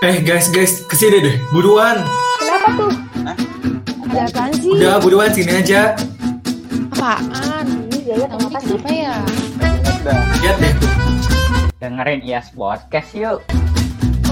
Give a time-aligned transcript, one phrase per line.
[0.00, 2.00] Eh guys guys ke sini deh buruan.
[2.40, 2.92] Kenapa tuh?
[4.08, 4.72] Ada apaan sih?
[4.72, 5.92] Udah buruan sini aja.
[6.96, 7.84] Apaan?
[7.92, 8.80] Ini gaya apa sih?
[8.80, 9.12] Apa ya?
[10.40, 10.92] Lihat deh tuh.
[11.84, 13.44] Dengerin IAS Podcast yuk.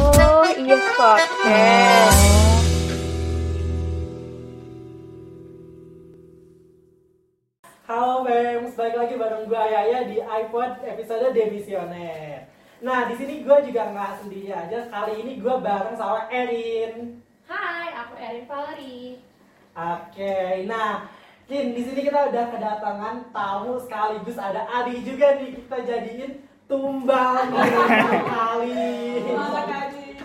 [0.00, 2.21] Oh iya podcast.
[7.85, 12.57] Halo Bems, balik lagi bareng gue Ayaya di iPod episode Demisioner.
[12.79, 14.86] Nah, di sini gue juga nggak sendiri aja.
[14.86, 17.18] Kali ini gue bareng sama Erin.
[17.50, 19.18] Hai, aku Erin Valerie.
[19.75, 21.06] Oke, nah,
[21.48, 26.32] Kin, di sini kita udah kedatangan tamu sekaligus ada Adi juga nih kita jadiin
[26.68, 27.46] tumbal
[28.34, 29.22] kali.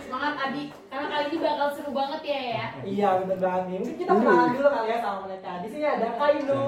[0.04, 2.66] Semangat Adi, karena kali ini bakal seru banget ya ya.
[2.84, 3.76] Iya bener banget nih.
[3.82, 5.50] Mungkin kita kenalan dulu kali ya sama mereka.
[5.64, 6.64] Di sini ada Kainu.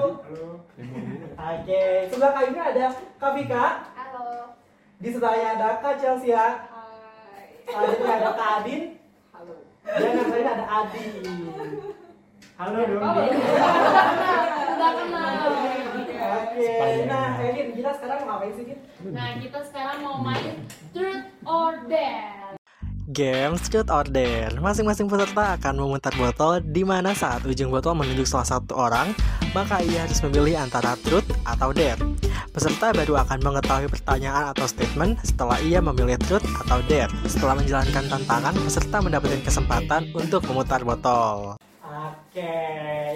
[1.37, 2.85] Oke, sebelah Kainu ada
[3.21, 3.65] Kak Vika.
[3.93, 3.96] Halo.
[4.97, 6.33] Di sebelahnya ada Kak Chelsea.
[7.69, 8.97] Selanjutnya ada Kak Adin.
[9.29, 9.53] Halo.
[9.85, 11.05] Dan yang lain ada Adi.
[12.57, 13.01] Halo dong.
[14.73, 15.33] Udah kenal.
[16.17, 16.73] Oke,
[17.05, 18.65] nah Erin, kita sekarang mau ngapain sih?
[19.13, 22.36] Nah, kita sekarang mau main Truth or Dare.
[23.07, 28.27] Games Truth or Dare Masing-masing peserta akan memutar botol di mana saat ujung botol menunjuk
[28.27, 29.15] salah satu orang
[29.55, 32.03] Maka ia harus memilih antara Truth atau Dare.
[32.51, 37.09] Peserta baru akan mengetahui pertanyaan atau statement setelah ia memilih Truth atau Dare.
[37.31, 41.55] Setelah menjalankan tantangan, peserta mendapatkan kesempatan untuk memutar botol.
[41.79, 42.59] Oke,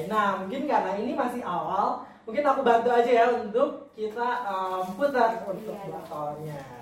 [0.08, 5.44] nah mungkin karena ini masih awal, mungkin aku bantu aja ya untuk kita um, putar
[5.46, 6.81] untuk botolnya.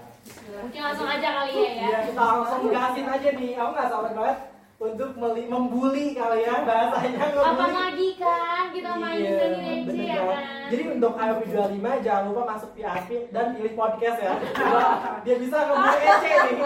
[0.59, 1.83] Mungkin langsung aja kali ya ya.
[1.83, 3.51] Iya, kita langsung gasin aja nih.
[3.55, 4.37] Aku nggak sabar banget
[4.79, 7.73] untuk meli- membuli kali ya bahasanya Apa ngebully.
[7.75, 9.41] lagi kan kita main Iya, DC
[9.83, 10.43] bener ya kan.
[10.69, 14.33] Jadi untuk IOP 25 jangan lupa masuk PRP dan pilih podcast ya.
[15.21, 16.57] Dia bisa ngebully EC nih.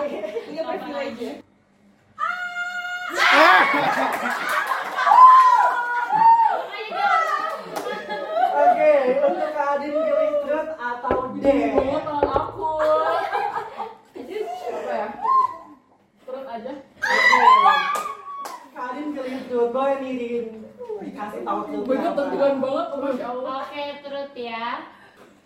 [0.50, 1.24] Iya privilege.
[8.54, 11.70] Oke, untuk Kak Adin pilih truth atau dare.
[11.74, 12.70] Tangan aku.
[14.64, 15.08] Apa ya?
[16.24, 16.74] Turun aja.
[18.74, 20.46] Kak Adin pilih truth, boleh nih Din.
[21.04, 23.60] dikasih tahu truth banget, Masya Allah.
[23.66, 24.68] Oke, Truth ya.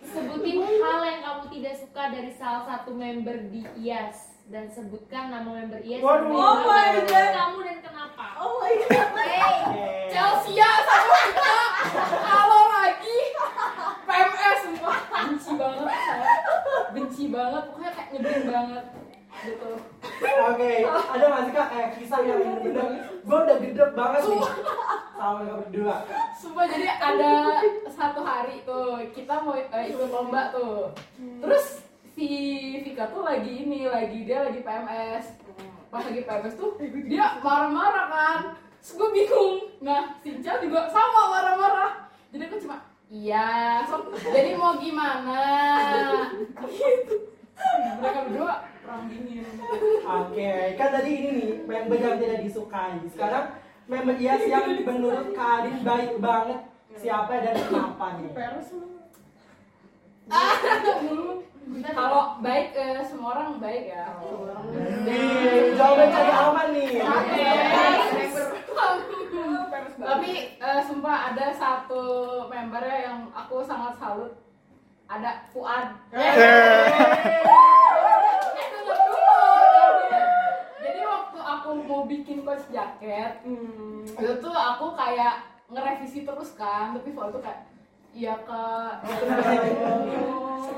[0.03, 5.47] Sebutin hal yang kamu tidak suka dari salah satu member di IAS dan sebutkan nama
[5.47, 6.31] member IAS Waduh.
[6.31, 8.25] Oh my kamu kamu dan kenapa?
[8.39, 9.09] Oh my god.
[9.27, 11.55] Hey, Chelsea ya sama kita.
[12.23, 13.17] Halo lagi.
[14.07, 14.97] PMS sumpah.
[15.27, 16.35] benci banget saya.
[16.95, 18.85] Benci banget, pokoknya kayak nyebelin banget.
[19.45, 19.71] Gitu.
[20.47, 22.87] Oke, ada nggak sih kak kayak kisah yang bener-bener
[23.27, 24.43] gue udah gedek banget nih
[25.17, 25.95] sama mereka berdua.
[26.37, 27.33] Sumpah jadi ada
[27.91, 30.95] satu hari tuh kita mau eh, ikut lomba tuh.
[31.17, 31.83] Terus
[32.15, 32.27] si
[32.81, 35.25] Vika tuh lagi ini, lagi dia lagi PMS.
[35.91, 38.39] Pas lagi PMS tuh dia marah-marah kan.
[38.81, 39.55] Terus gue bingung.
[39.83, 41.91] Nah, si Cal juga sama marah-marah.
[42.31, 42.77] Jadi aku cuma
[43.09, 44.13] iya, sok.
[44.15, 45.41] Jadi mau gimana?
[46.69, 47.15] Gitu.
[47.99, 48.55] Mereka berdua
[48.87, 49.43] perang dingin.
[50.07, 52.95] Oke, kan tadi ini nih member yang tidak disukai.
[53.11, 53.59] Sekarang
[53.91, 56.59] member IAS yang menurut Kak Adin baik banget
[56.95, 58.31] siapa dan kenapa nih?
[61.67, 64.07] Kalau baik eh, semua orang baik ya.
[65.03, 66.91] Nih, jawaban cari aman nih.
[69.99, 70.31] Tapi
[70.63, 72.03] eh, sumpah ada satu
[72.47, 74.31] membernya yang aku sangat salut.
[75.07, 75.95] Ada Fuad.
[76.11, 76.31] Eh,
[78.75, 79.39] tunggu dulu.
[80.83, 83.39] Jadi waktu aku mau bikin coach jaket,
[84.11, 87.63] itu tuh aku kayak ngerevisi terus kan, tapi Fuad tuh kayak
[88.17, 89.05] Iya kak.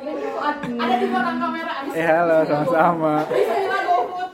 [0.03, 0.55] Iya Fuad.
[0.59, 1.71] Ada di belakang kamera.
[1.83, 3.23] Abis Eh halo sama-sama.
[3.31, 4.31] Bismillah GoFood.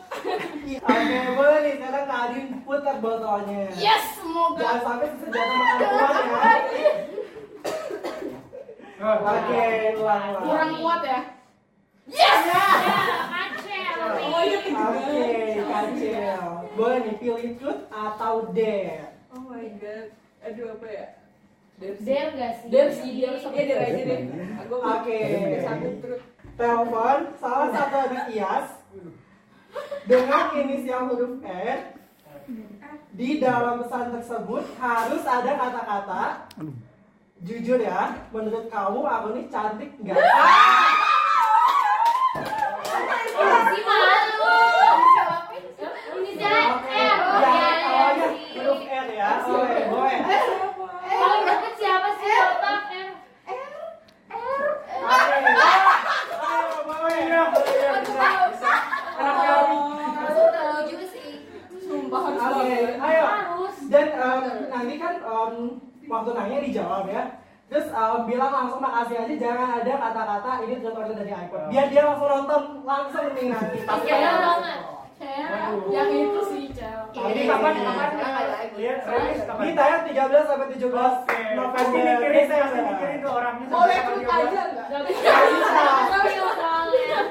[0.85, 3.69] Oke, boleh nih sekarang Kak Adin putar botolnya.
[3.77, 4.57] Yes, semoga.
[4.57, 6.13] Jangan sampai senjata makan tuan
[6.73, 6.93] ya.
[9.05, 9.65] Oke,
[10.01, 10.43] ulang ulang.
[10.49, 11.21] Kurang kuat ya.
[12.09, 12.33] Ya,
[14.05, 14.75] kacel nih.
[14.75, 15.25] Oke,
[15.65, 16.41] kacil.
[16.75, 19.15] Boleh nih pilih truth atau dare.
[19.33, 20.07] Oh my god.
[20.45, 21.07] Aduh apa ya?
[21.79, 22.67] Dare gak sih?
[22.71, 24.21] Dare sih, dare sama dare aja deh.
[24.65, 25.19] Aku Oke.
[25.63, 26.21] satu terus.
[26.55, 28.67] Telepon salah satu adik IAS
[30.07, 31.79] dengan inisial huruf R.
[33.15, 36.23] Di dalam pesan tersebut harus ada kata-kata
[37.43, 40.15] Jujur ya, menurut kamu aku nih cantik nggak?
[43.35, 44.57] Masih malu.
[46.15, 47.19] Inisialnya Oke, R.
[47.19, 48.55] Oh, ya, iya, iya awalnya sih.
[48.55, 49.29] huruf R ya.
[49.45, 50.19] Oke, boleh.
[51.05, 53.09] Paling deket siapa sih otak R?
[55.05, 55.37] Oke.
[56.39, 57.41] Ayo, boleh ya.
[57.51, 57.91] Boleh ya,
[58.49, 58.73] bisa.
[59.19, 59.77] Anak kami.
[60.17, 61.29] Masuk tahu juga sih.
[62.95, 63.23] Ayo.
[63.27, 63.75] Harus.
[63.85, 65.53] Dan em, nanti kan em,
[66.05, 67.23] waktu nanya dijawab ya.
[67.65, 71.61] Terus em, bilang langsung makasih aja, jangan ada kata-kata ini order dari iPod.
[71.67, 73.77] Biar dia langsung nonton langsung nih nanti.
[73.81, 74.79] Pas Iya kayak- banget.
[75.87, 77.71] yang itu sih Cel Ini kapan?
[77.73, 78.09] kapan
[78.75, 79.63] Iya, serius kapan?
[79.63, 80.91] Ini tayang 13 sampai 17
[81.23, 81.39] Oke.
[81.55, 81.71] November.
[81.73, 82.83] Pasti mikirin, pasti Desember.
[82.85, 83.65] mikirin tuh orangnya.
[83.71, 85.31] boleh ikut aja nggak Gak bisa.
[86.05, 87.21] Gak bisa soalnya.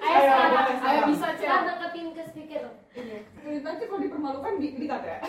[0.00, 0.32] Ayo Ayo,
[0.80, 2.06] ayo bisa Cel deketin
[2.50, 2.66] speaker.
[2.98, 3.62] Ini.
[3.62, 5.22] nanti kalau dipermalukan di dikat ya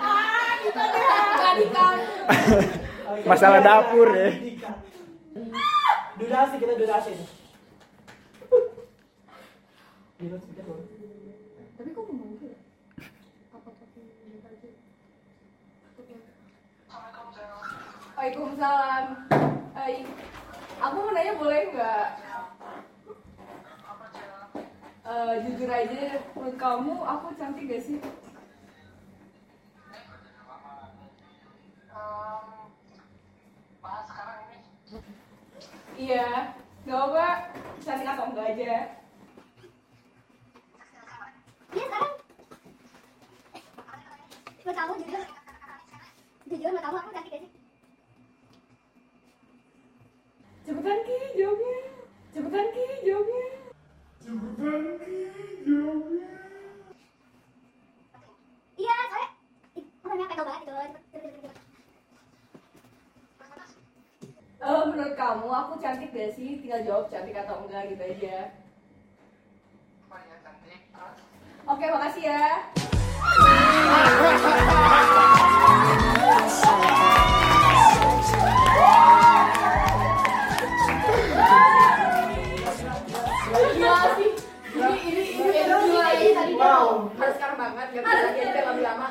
[0.00, 1.98] ah kita deh nggak dikat
[3.10, 4.30] Oke, Masalah dapur ya.
[6.14, 7.12] Durasi kita durasi.
[11.74, 12.14] Tapi kok ya?
[14.30, 14.68] minta aja
[18.14, 19.04] Waalaikumsalam.
[19.74, 20.06] Hai.
[20.80, 22.29] Aku mau nanya boleh nggak?
[25.10, 27.98] Eh, jujur aja, menurut kamu aku cantik gak sih?
[35.98, 36.54] Iya,
[36.86, 37.26] nggak apa,
[37.82, 38.74] cantik atau enggak aja.
[41.74, 42.14] Iya sekarang
[44.62, 45.22] Menurut kamu jujur
[46.46, 47.52] Jujur menurut kamu aku cantik gak sih?
[50.62, 51.78] Cepetan Ki jawabnya.
[52.30, 53.59] Cepetan Ki jawabnya.
[54.30, 54.38] Iya
[60.06, 60.62] soalnya pekel banget.
[64.60, 66.62] Eh, menurut kamu aku cantik gak sih?
[66.62, 68.54] Tinggal jawab cantik atau enggak gitu aja.
[71.66, 72.70] Oke, makasih ya.
[87.30, 89.06] Harus sekarang banget gak bisa lagi aja lebih lama.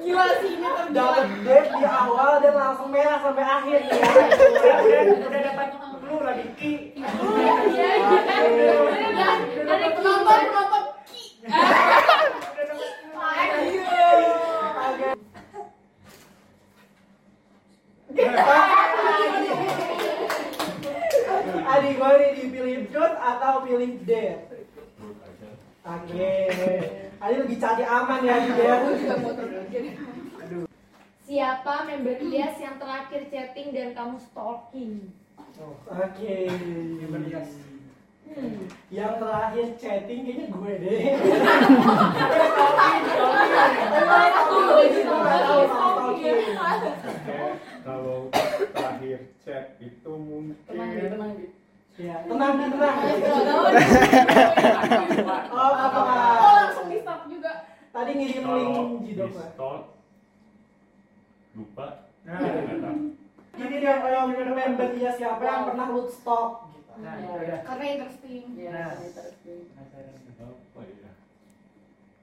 [0.00, 0.96] Gila sih ini tergila.
[0.96, 3.92] Dapat date di awal dan langsung merah sampai akhir ya.
[5.20, 5.68] Udah, dapat
[6.00, 6.96] lu lagi ki.
[6.96, 7.92] Iya, iya.
[9.20, 9.28] Ya,
[9.68, 11.22] dari Penonton penonton ki.
[21.70, 24.59] Adik gue dipilih truth atau pilih dare?
[25.90, 26.30] Oke.
[27.18, 28.78] Adik lebih cari aman ya di dare.
[28.78, 29.90] Aku juga mau terus jadi.
[31.26, 35.10] Siapa member IAS yang terakhir chatting dan kamu stalking?
[35.90, 36.36] Oke.
[38.30, 38.70] Hmm.
[38.94, 41.00] Yang terakhir chatting kayaknya gue deh.
[47.80, 48.30] Kalau
[48.70, 51.34] terakhir chat itu mungkin Ya, tenang
[52.00, 52.56] nih, tenang.
[55.50, 56.00] Oh, apa?
[56.40, 57.52] Oh, langsung di stop juga.
[57.90, 59.50] Tadi ngirim kalau link di jidok lah.
[59.52, 59.80] stop
[61.60, 62.08] lupa.
[62.24, 62.40] Nah.
[62.40, 63.12] Nggak tahu.
[63.60, 66.88] Ini dia yang member dia siapa yang pernah lu stalk gitu.
[67.02, 67.60] Nah, udah.
[67.66, 68.44] Karena interesting.
[68.56, 68.94] Nah.
[68.96, 69.68] interesting.
[69.76, 70.16] Apa ya?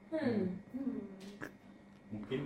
[0.08, 0.56] Hmm.
[2.08, 2.40] Mungkin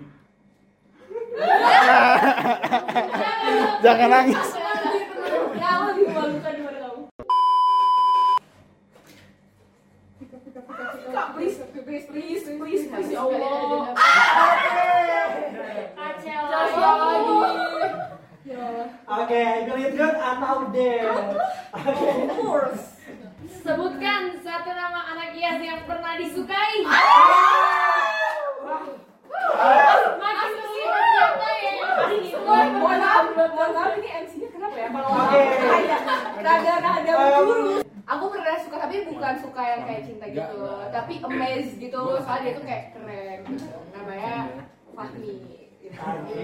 [3.84, 4.42] Jangan nangis.
[5.52, 7.06] Ya, aku lebih memalukan daripada kamu.
[11.12, 13.92] Kak, please, please, please, please, please, ya Allah.
[15.92, 17.36] Kacau Kacau lagi.
[17.36, 17.88] lagi.
[18.42, 18.88] Ya Allah.
[19.20, 21.12] Oke, pilih truth atau dare?
[21.76, 22.08] Oke.
[22.24, 22.84] Of course.
[23.60, 26.80] Sebutkan satu nama anak IAS yang pernah disukai.
[30.14, 31.72] Makin sulit siapa ya
[32.42, 34.88] Mohon maaf, mohon maaf ini MC-nya kenapa ya?
[34.88, 35.42] Kalau Oke.
[36.40, 37.84] rada rada menjurus.
[38.02, 42.02] Aku pernah suka tapi bukan suka yang kayak cinta gitu, tapi amazed gitu.
[42.18, 43.78] Soalnya dia tuh kayak keren gitu.
[43.94, 44.36] Namanya
[44.90, 45.34] Fahmi.
[45.78, 45.94] Gitu.
[45.94, 46.42] Fahmi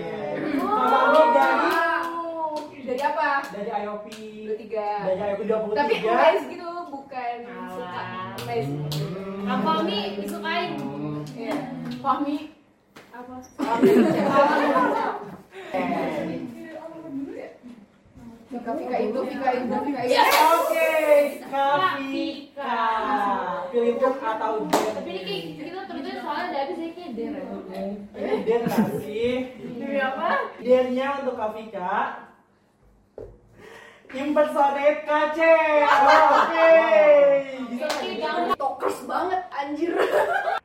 [2.88, 3.45] dari apa?
[3.53, 4.07] dari IOP
[4.55, 5.09] 23.
[5.12, 5.77] dari IOP 23.
[5.77, 7.37] Tapi amazed gitu, bukan
[7.75, 8.03] suka.
[8.47, 8.75] Amazed.
[9.45, 10.73] Kang Fahmi disukain.
[11.35, 11.59] Iya.
[11.99, 12.38] Fahmi
[13.11, 13.35] apa?
[18.69, 20.21] Vika Vika itu, Vika itu, Vika itu.
[20.53, 20.93] Oke,
[21.49, 22.77] Kavika.
[23.73, 24.91] Pilih truth atau dare?
[24.93, 27.35] Tapi ini kayak kita terus soalnya ada habis ya kayak der.
[28.13, 29.33] Ini dare nggak sih?
[29.57, 30.29] Ini apa?
[30.61, 31.97] Dare-nya untuk Kavika.
[34.13, 35.39] Impersonate KC.
[35.89, 36.73] Oke.
[37.73, 37.87] Bisa
[38.21, 39.93] jangan Tokers banget anjir.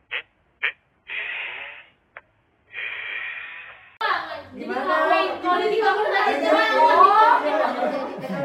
[4.53, 4.85] Gimana?
[4.85, 5.17] Gimana?
[5.41, 6.69] Kalau di Ayo, jangan.
[6.77, 7.41] oh.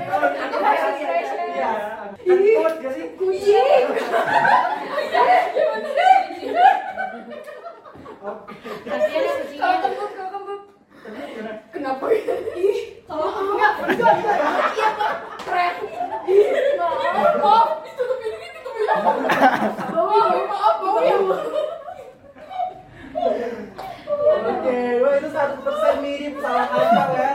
[0.08, 1.36] Ada inspiration.
[1.52, 1.72] Iya.
[2.24, 3.04] Ini Kuat gak sih?
[3.20, 3.84] Kucing.
[8.88, 9.78] Kasihan ya kucingnya.
[9.84, 10.60] Kembut, kalau kembut.
[11.76, 12.34] Kenapa ya?
[12.56, 14.36] Ih, kalau enggak, enggak, enggak.
[14.72, 15.12] Iya, Pak.
[15.44, 15.74] Keren.
[17.38, 17.68] Maaf.
[17.84, 19.10] Ditutupin ini, ditutupin apa?
[19.92, 21.76] Maaf, maaf ya.
[24.38, 27.30] Oke, wah itu satu persen mirip salah kacang ya.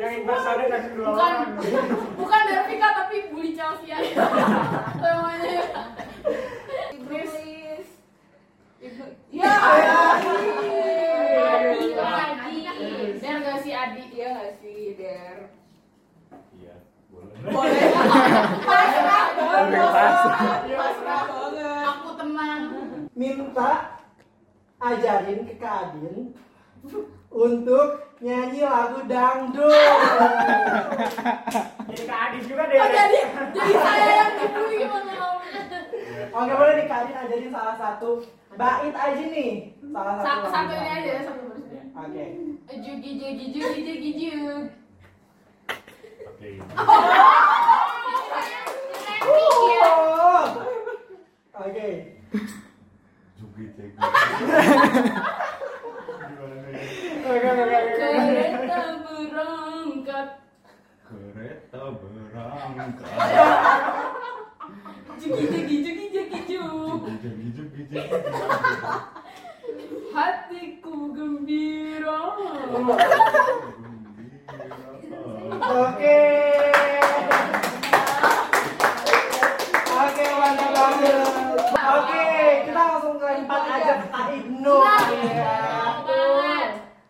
[0.00, 1.48] Yang inversanya kasih dua Bukan, orang.
[2.16, 4.16] bukan dari Vika, tapi bully Chelsea aja.
[4.96, 5.64] Temanya ya.
[6.96, 7.32] Iblis.
[8.80, 9.04] Ibnu.
[9.30, 9.88] Ya, Adi,
[12.64, 12.88] Adi.
[13.20, 14.02] Der nggak sih Adi?
[14.10, 15.52] Iya nggak sih Der?
[16.56, 16.74] Iya,
[17.12, 17.36] boleh.
[17.44, 17.84] Boleh.
[18.64, 19.84] Pasrah banget.
[19.84, 20.64] Pasrah.
[20.64, 21.84] Pasrah banget.
[21.92, 22.62] Aku tenang.
[23.12, 23.99] Minta
[24.80, 26.32] ajarin ke Kak Adin
[27.28, 27.88] untuk
[28.24, 29.76] nyanyi lagu dangdut.
[31.92, 32.80] Jadi Kak Adis juga deh.
[32.80, 33.18] Oh, jadi
[33.52, 35.40] jadi saya yang dibully gimana om?
[36.30, 38.24] Oke boleh nih Kak Adin ajarin salah satu
[38.56, 39.76] bait aja nih.
[39.92, 40.24] Salah satu.
[40.24, 41.60] Satu, lagu satu ini aja ya satu terus.
[42.00, 42.24] Oke.
[42.80, 44.64] Jugi jugi jugi jugi jug.
[46.24, 46.50] Oke.
[49.20, 50.44] Oh.
[51.60, 51.88] Oke.
[53.36, 53.98] Jugi cegi.
[57.20, 57.76] Oke oke oke.
[57.76, 58.08] oke.
[58.08, 60.28] Kereta berangkat.
[61.04, 62.92] Kereta berangkat.
[65.20, 67.00] Jugi jugi jugi jugi jug.
[67.04, 68.00] Jugi jugi jugi jugi.
[70.10, 72.20] Hatiku gembira.
[75.60, 76.20] Oke.
[80.00, 81.60] Oke, mantap banget.
[81.70, 82.24] Oke,
[82.66, 84.76] kita langsung ke empat aja ke Kak Ibnu.
[85.30, 85.58] Ya.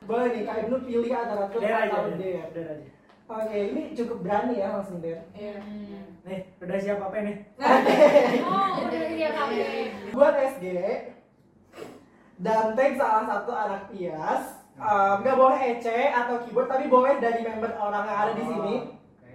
[0.04, 2.18] Boleh nih, Kak Ibnu pilih antara Truk Der aja, atau Der.
[2.18, 2.50] Der.
[2.50, 2.86] Der aja.
[3.30, 5.22] Oke, ini cukup berani ya langsung Der.
[5.32, 5.62] Iya.
[6.26, 7.36] Nih, udah siap apa nih?
[8.44, 9.54] Oh, udah dia kamu.
[10.12, 10.64] Buat SG
[12.40, 14.44] dan tag salah satu anak IAS.
[14.80, 18.74] Um, nggak boleh EC atau keyboard, tapi boleh dari member orang yang ada di sini.
[18.96, 19.34] Oke.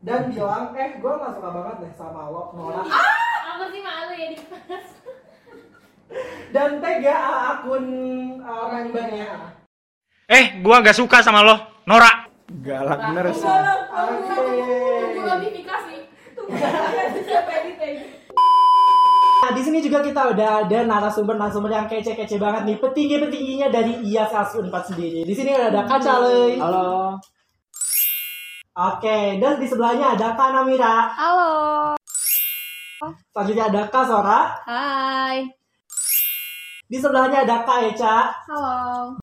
[0.00, 2.80] Dan bilang, eh gue gak suka banget deh sama lo, Nora.
[3.52, 4.88] Aku sih malu ya di kelas.
[6.56, 7.84] Dan tag ya uh, akun
[8.40, 9.60] uh, membernya.
[10.24, 12.32] Eh, gua gak suka sama lo, Nora.
[12.64, 13.44] Galak bener sih.
[13.44, 14.80] Tunggu lah, tunggu Oke.
[15.04, 15.96] tunggu notifikasi.
[16.32, 18.19] Tunggu notifikasi siapa editing.
[19.40, 22.76] Nah, di sini juga kita udah ada narasumber-narasumber yang kece-kece banget nih.
[22.76, 25.24] Petinggi-petingginya dari IAS 4 sendiri.
[25.24, 26.60] Di sini ada Kak Caley.
[26.60, 27.16] Halo.
[28.76, 31.08] Oke, dan di sebelahnya ada Kak Namira.
[31.16, 31.52] Halo.
[33.32, 34.40] Selanjutnya ada Kak Sora.
[34.68, 35.48] Hai.
[36.84, 38.28] Di sebelahnya ada Kak Eca.
[38.44, 39.16] Halo.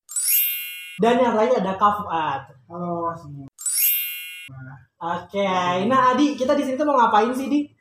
[0.98, 2.42] Dan yang lainnya ada Kak Fuad.
[2.66, 3.46] Halo semua.
[4.98, 5.46] Oke,
[5.86, 7.77] nah Adi, kita di sini tuh mau ngapain sih, Di?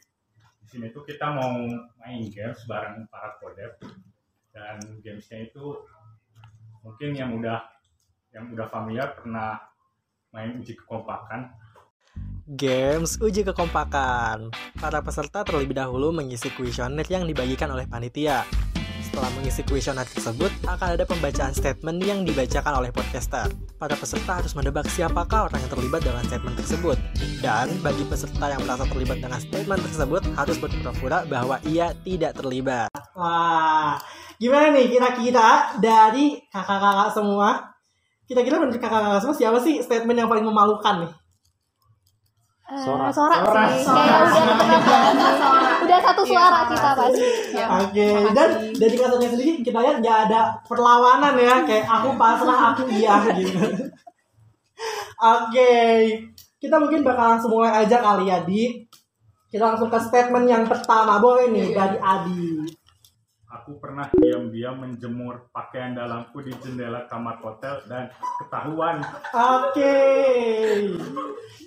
[0.78, 1.58] Sini tuh kita mau
[1.98, 3.82] main games bareng para kodep
[4.54, 5.74] dan gamesnya itu
[6.86, 7.66] mungkin yang udah
[8.30, 9.58] yang udah familiar pernah
[10.30, 11.50] main uji kekompakan
[12.46, 14.54] Games uji kekompakan.
[14.78, 18.46] Para peserta terlebih dahulu mengisi kuesioner yang dibagikan oleh panitia.
[19.18, 23.50] Setelah mengisi kuesioner tersebut, akan ada pembacaan statement yang dibacakan oleh podcaster.
[23.82, 26.98] Para peserta harus mendebak siapakah orang yang terlibat dengan statement tersebut.
[27.42, 32.94] Dan bagi peserta yang merasa terlibat dengan statement tersebut, harus berpura-pura bahwa ia tidak terlibat.
[33.18, 33.98] Wah,
[34.38, 37.74] gimana nih kira-kira dari kakak-kakak semua?
[38.30, 41.12] Kira-kira menurut kakak-kakak semua siapa sih statement yang paling memalukan nih?
[42.68, 43.08] Sora.
[43.16, 43.88] Sora sih.
[43.88, 47.24] Kayak udah udah satu suara kita pasti.
[47.56, 52.92] Oke, dan dari katanya sendiri kita lihat nggak ada perlawanan ya, kayak aku pasrah, aku
[52.92, 53.88] iya gitu.
[55.18, 55.74] Oke,
[56.60, 58.84] kita mungkin bakal langsung mulai aja kali ya, Di.
[59.48, 62.68] Kita langsung ke statement yang pertama, boleh nih dari Adi.
[63.68, 68.08] Aku pernah diam-diam menjemur pakaian dalamku di jendela kamar hotel dan
[68.40, 69.04] ketahuan.
[69.36, 70.00] Oke.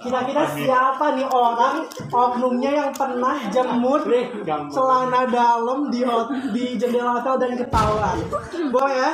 [0.01, 4.01] Kira-kira siapa nih orang oknumnya yang pernah jemur
[4.73, 6.01] celana dalam di
[6.57, 8.17] di jendela hotel dan ketahuan?
[8.73, 9.13] Boleh ya?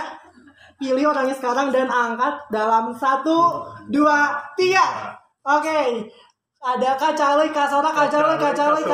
[0.78, 5.10] Pilih orangnya sekarang dan angkat dalam satu, dua, tiga.
[5.42, 6.06] Oke.
[6.62, 8.86] Ada Kak Charlie, Kak Sora, Kak Charlie, Kak Charlie,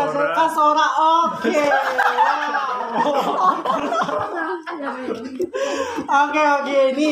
[6.22, 6.42] Oke.
[6.42, 6.76] Oke.
[6.96, 7.10] Ini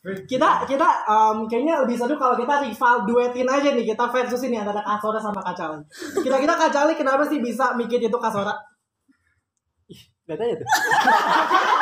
[0.00, 4.56] kita kita em, kayaknya lebih seru kalau kita rival duetin aja nih kita versus ini
[4.56, 5.80] antara Kak Sora sama Kak Cali.
[6.24, 8.56] Kira-kira Kak Cali kenapa sih bisa mikir itu Kak Sora?
[9.92, 10.68] Ih, lihat aja tuh.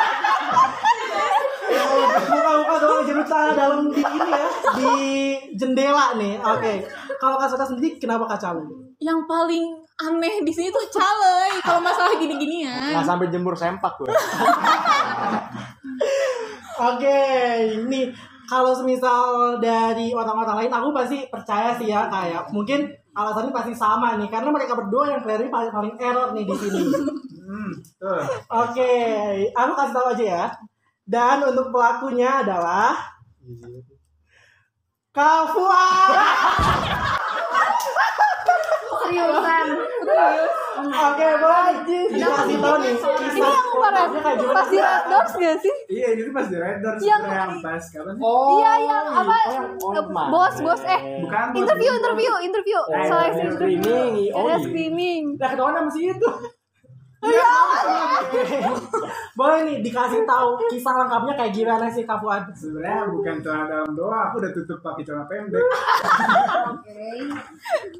[2.09, 4.47] Muka-muka doang jeruk tanah dalam di ini ya.
[4.75, 4.93] di
[5.55, 6.35] jendela nih.
[6.41, 6.85] Oke.
[7.19, 8.63] Kalau Kak Sota sendiri kenapa Kak Cale?
[8.99, 9.65] Yang paling
[9.99, 12.95] aneh di sini tuh calei kalau masalah gini-ginian.
[12.95, 14.07] Nggak sampai jemur sempak gue.
[16.79, 17.19] Oke,
[17.75, 18.07] ini
[18.47, 24.15] kalau semisal dari orang-orang lain aku pasti percaya sih ya kayak mungkin alasannya pasti sama
[24.15, 26.81] nih karena mereka berdua yang kelihatannya paling paling error nih di sini.
[27.49, 27.71] Hmm.
[28.63, 28.93] Oke,
[29.51, 30.45] aku kasih tahu aja ya.
[31.09, 32.93] Dan untuk pelakunya adalah
[35.09, 36.11] Kak Fuad.
[39.01, 39.65] Seriusan.
[40.05, 40.51] Serius.
[40.79, 41.75] Oke, boleh
[42.07, 42.93] dikasih tahu nih.
[42.95, 44.07] Ini yang kemarin
[44.47, 45.75] pas di Red Doors gak sih?
[45.89, 48.21] Iya, ini tuh pas di Red Doors Yang- sebenarnya yang pas kapan sih?
[48.55, 49.37] iya yang apa?
[49.81, 53.81] oh, eh, bos bos eh Bukan interview interview interview Oh, seleksi yang interview.
[53.81, 54.13] screening.
[54.31, 54.61] Oh, Ada iya.
[55.35, 56.29] Udah ketahuan sama si itu.
[59.39, 62.51] Boleh nih dikasih tahu kisah lengkapnya kayak gimana sih Kak Fuad?
[62.55, 65.63] Sebenarnya bukan celana dalam doang, aku udah tutup pakai celana pendek.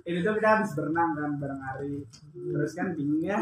[0.04, 1.94] Ini tuh kita habis berenang kan bareng Ari.
[2.34, 3.40] Terus kan bingung ya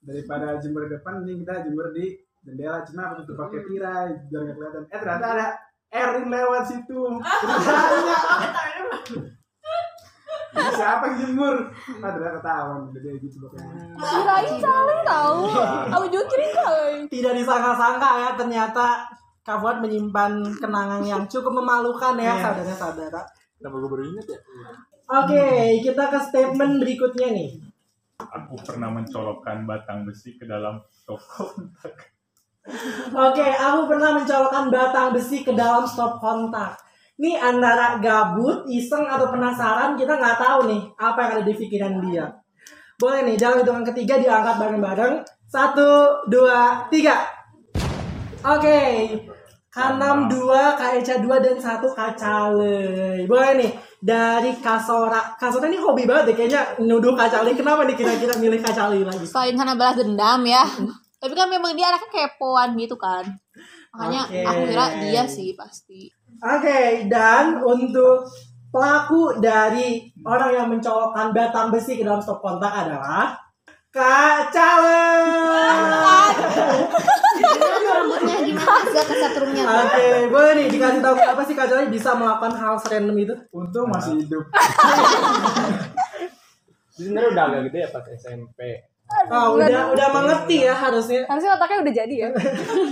[0.00, 2.80] daripada di depan, ini kita jemur di jendela.
[2.84, 4.82] Cuma aku tutup pakai tirai biar nggak kelihatan.
[4.88, 5.46] Eh ternyata ada
[5.90, 7.02] Erin lewat situ.
[7.18, 8.18] Terus tanya,
[9.10, 9.39] "Ini
[10.50, 11.56] siapa yang jemur?
[12.02, 13.72] Ah ternyata ketahuan udah gitu pokoknya.
[13.96, 15.38] Kirain calei tahu.
[15.94, 17.00] Aku juga kirain.
[17.06, 19.06] Tidak disangka-sangka ya ternyata
[19.40, 22.42] Kak Fuad menyimpan kenangan yang cukup memalukan ya Iya.
[22.44, 23.20] saudara-saudara.
[23.56, 24.38] Kenapa gue baru inget ya?
[25.10, 25.46] Oke,
[25.82, 27.50] kita ke statement berikutnya nih.
[28.20, 32.14] Aku pernah mencolokkan batang besi ke dalam stop kontak.
[33.10, 36.76] Oke, aku pernah mencolokkan batang besi ke dalam stop kontak.
[37.20, 42.00] Ini antara gabut, iseng, atau penasaran, kita nggak tahu nih apa yang ada di pikiran
[42.08, 42.24] dia.
[42.96, 45.20] Boleh nih, dalam hitungan ketiga diangkat bareng-bareng.
[45.44, 47.28] Satu, dua, tiga.
[48.40, 48.80] Oke,
[49.68, 53.28] Kanam dua, Kak Eca dua, dan satu Kak Cale.
[53.28, 55.36] Boleh nih, dari Kasora.
[55.36, 57.52] Kasora ini hobi banget deh kayaknya nuduh Kak Cale.
[57.52, 59.28] Kenapa nih kira-kira milih Kak Cale lagi?
[59.28, 60.64] Selain karena balas dendam ya.
[61.20, 63.28] Tapi kan memang dia anaknya kepoan gitu kan.
[63.92, 64.40] Makanya Oke.
[64.40, 66.08] aku kira dia sih pasti.
[66.40, 68.24] Oke, dan untuk
[68.72, 73.36] pelaku dari orang yang mencolokkan batang besi ke dalam stop kontak adalah
[73.92, 75.04] Kak Cale.
[77.90, 82.74] rambutnya gimana agak kesetrumnya Oke, boleh nih dikasih tahu apa sih Kak bisa melakukan hal
[82.80, 83.34] serandom itu?
[83.52, 84.48] Untung masih hidup.
[86.96, 88.60] Sebenarnya udah agak gede ya pas SMP.
[89.30, 91.26] Oh, udah udah mengerti ya harusnya.
[91.26, 92.28] Harusnya otaknya udah jadi ya.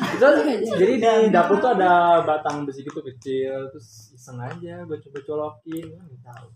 [0.79, 5.87] Jadi di dapur tuh ada batang besi gitu kecil, terus iseng aja gue coba colokin,
[5.95, 6.47] nggak tahu.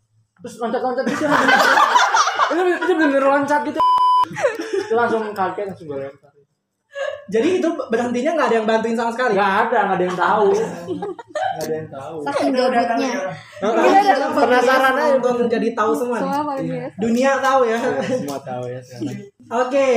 [0.43, 1.25] Terus loncat-loncat gitu.
[2.53, 3.79] itu itu bener loncat gitu.
[4.83, 6.33] Itu langsung kaget langsung gue lempar.
[7.33, 9.39] Jadi itu berhentinya nggak ada yang bantuin sama sekali.
[9.39, 10.49] Nggak ada, nggak ada yang tahu.
[11.53, 12.17] Nggak ada yang tahu.
[12.25, 13.13] saking gabutnya
[14.33, 15.17] Penasaran aja.
[15.21, 16.33] Untuk jadi tahu semua nih.
[16.33, 16.97] Semua paling biasa.
[16.97, 17.79] Dunia tahu ya.
[18.09, 19.32] Semua tahu ya sekarang.
[19.51, 19.89] Oke,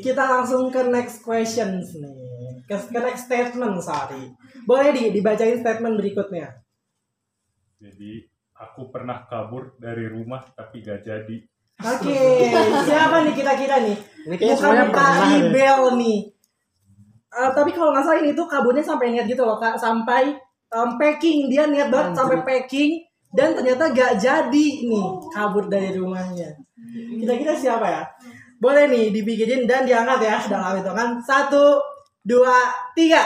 [0.00, 2.64] kita langsung ke next questions nih.
[2.64, 4.32] Ke, ke next statement, sorry.
[4.64, 6.52] Boleh di, dibacain statement berikutnya.
[7.78, 8.24] Jadi
[8.58, 11.36] aku pernah kabur dari rumah tapi gak jadi.
[11.78, 12.18] Oke,
[12.82, 13.96] siapa nih kita-kita nih?
[14.26, 15.30] Ini kayaknya semuanya Muka-muka pernah deh.
[15.46, 16.18] rebel nih.
[17.28, 19.78] Eh, tapi kalau nggak salah ini tuh kaburnya sampai niat gitu loh, Kak.
[19.78, 20.34] Sampai
[20.74, 21.46] em, packing.
[21.46, 22.98] Dia niat banget sampai packing.
[23.30, 26.48] Dan ternyata gak jadi nih kabur dari rumahnya.
[27.22, 28.02] Kita-kita siapa ya?
[28.58, 31.08] Boleh nih dipikirin dan diangkat ya dalam hitungan.
[31.22, 31.78] Satu,
[32.26, 33.22] dua, tiga.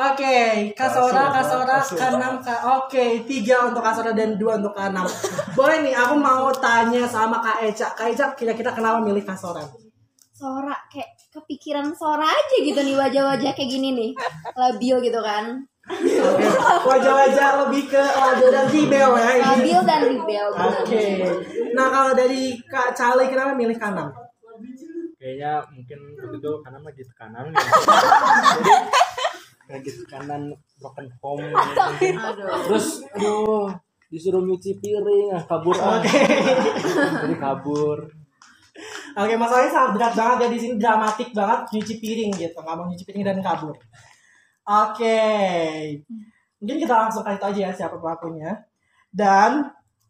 [0.00, 2.80] Oke, Kasora, Kasora, Kanam, Ka.
[2.80, 5.04] Oke, tiga untuk Kasora dan dua untuk Kanam.
[5.52, 7.92] Boleh nih, aku mau tanya sama Kak Eca.
[7.92, 9.60] Kak Eca, kira-kira kenapa milih Kasora?
[10.40, 14.10] Sora kayak kepikiran Sora aja gitu nih wajah-wajah kayak gini nih
[14.56, 15.68] labil gitu kan
[16.88, 19.30] wajah-wajah lebih ke labil dan rebel ya.
[19.36, 19.44] ini.
[19.44, 21.04] labil dan rebel Oke.
[21.76, 24.08] Nah, kalau dari Kak Cale kenapa milih Kanam?
[25.30, 27.44] Kayaknya mungkin waktu itu karena lagi tekanan.
[27.54, 27.62] ya.
[28.50, 28.70] Jadi
[29.70, 30.42] lagi tekanan
[30.82, 31.46] broken home.
[32.66, 33.70] Terus aduh
[34.10, 36.02] disuruh nyuci piring, ah, kabur ah.
[36.02, 38.10] Jadi kabur.
[39.14, 42.90] Oke, masalahnya sangat berat banget ya di sini dramatik banget nyuci piring gitu, nggak mau
[42.90, 43.78] nyuci piring dan kabur.
[44.66, 45.22] Oke,
[46.58, 48.66] mungkin kita langsung kasih tahu aja ya siapa pelakunya.
[49.14, 49.62] Dan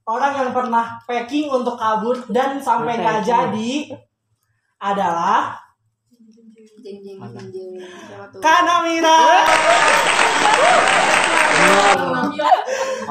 [0.08, 4.00] orang yang pernah packing untuk kabur dan sampai nggak jadi
[4.80, 5.60] adalah?
[8.40, 9.20] Kanamira.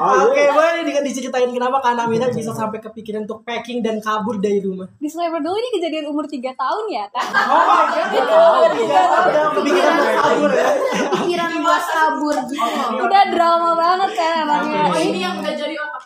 [0.00, 4.58] Oke, boleh nih diceritain kenapa Kak Namina bisa sampai kepikiran untuk packing dan kabur dari
[4.64, 4.88] rumah.
[4.96, 8.08] Disclaimer dulu ini kejadian umur 3 tahun ya kak Oh my god.
[8.10, 9.30] Tiga tahun.
[9.60, 10.68] Kepikiran buat kabur ya.
[11.20, 12.64] Pikiran buat kabur gitu.
[13.06, 16.02] Udah drama banget kan emangnya Oh, ini yang udah jadi otak.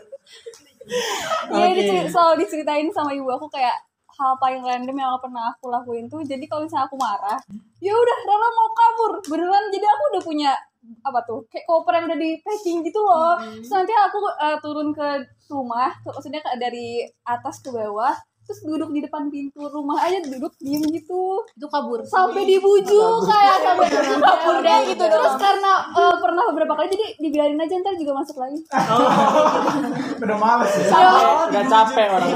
[1.50, 1.76] Iya Oke.
[1.78, 3.76] diceri- selalu diceritain sama ibu aku kayak
[4.10, 7.38] hal paling random yang pernah aku lakuin tuh jadi kalau misalnya aku marah
[7.80, 9.12] ya udah Rara mau kabur.
[9.24, 10.52] Beneran jadi aku udah punya
[11.04, 13.36] apa tuh kayak koper yang udah di packing gitu loh.
[13.40, 15.08] Terus nanti aku eh, turun ke
[15.48, 18.12] rumah maksudnya dari atas ke bawah
[18.50, 22.02] terus duduk di depan pintu rumah aja duduk diem gitu Itu kabur.
[22.02, 23.86] sampai dibujuk kayak sampai
[24.18, 28.42] kabur deh gitu terus karena eh, pernah beberapa kali jadi dibiarin aja ntar juga masuk
[28.42, 28.58] lagi
[30.20, 30.90] Udah males ya.
[31.46, 32.30] Udah capek orang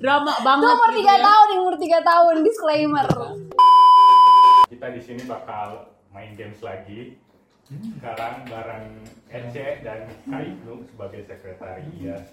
[0.00, 0.72] Drama itu banget.
[0.72, 1.22] umur gitu tiga ya.
[1.22, 3.06] tahun umur tiga tahun disclaimer
[4.64, 7.20] Kita di sini bakal main games lagi.
[7.68, 8.86] Sekarang bareng
[9.28, 12.24] Ece dan Kak Ibnu sebagai sekretariat.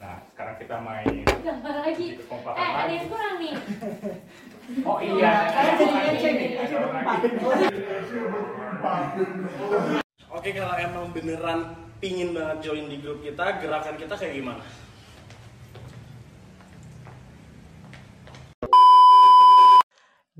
[0.00, 2.16] Nah, sekarang kita main Gambar lagi.
[2.16, 3.52] Eh, ada yang kurang nih.
[4.80, 6.50] Oh iya, Karena ada jadi orang Ece ini, nih.
[10.30, 11.60] Oke kalau emang beneran
[12.00, 14.64] pingin banget join di grup kita, gerakan kita kayak gimana?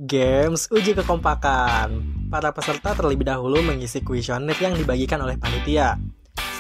[0.00, 2.00] Games uji kekompakan.
[2.32, 6.00] Para peserta terlebih dahulu mengisi kuesioner yang dibagikan oleh panitia.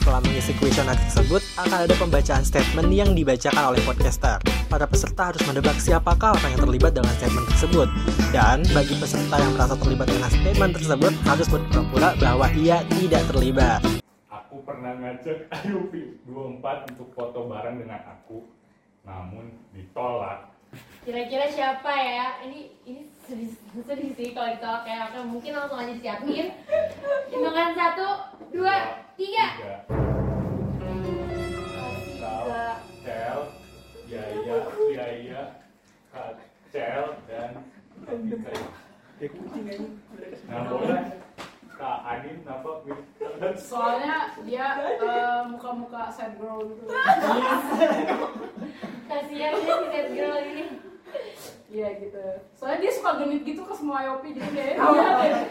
[0.00, 4.40] Setelah mengisi kuesioner tersebut, akan ada pembacaan statement yang dibacakan oleh podcaster.
[4.72, 7.88] Para peserta harus menebak siapakah orang yang terlibat dengan statement tersebut.
[8.32, 13.84] Dan bagi peserta yang merasa terlibat dengan statement tersebut, harus berpura-pura bahwa ia tidak terlibat.
[14.32, 15.36] Aku pernah ngajak
[15.68, 18.48] Ayubi 24 untuk foto bareng dengan aku,
[19.04, 20.48] namun ditolak.
[21.04, 22.40] Kira-kira siapa ya?
[22.48, 23.54] Ini ini sedih,
[23.86, 26.46] sedih sih kalau ditolak kayak oke, mungkin langsung aja disiapin.
[27.30, 28.08] Hitungan satu,
[28.50, 28.76] dua,
[29.14, 29.46] tiga.
[33.00, 33.38] Cel,
[34.10, 34.58] Yaya,
[34.90, 35.42] Yaya,
[36.10, 37.50] Kacel, dan
[39.22, 39.38] Ika.
[40.50, 41.02] Nah, boleh
[41.78, 42.82] Kak Anin nampak.
[43.56, 44.66] Soalnya dia
[44.98, 46.84] eh, muka-muka sad girl gitu.
[49.08, 50.89] Kasihan dia si sad girl ini.
[51.70, 52.18] Iya gitu.
[52.52, 55.44] Soalnya dia suka genit gitu ke semua Yopi jadi kayak dia deh.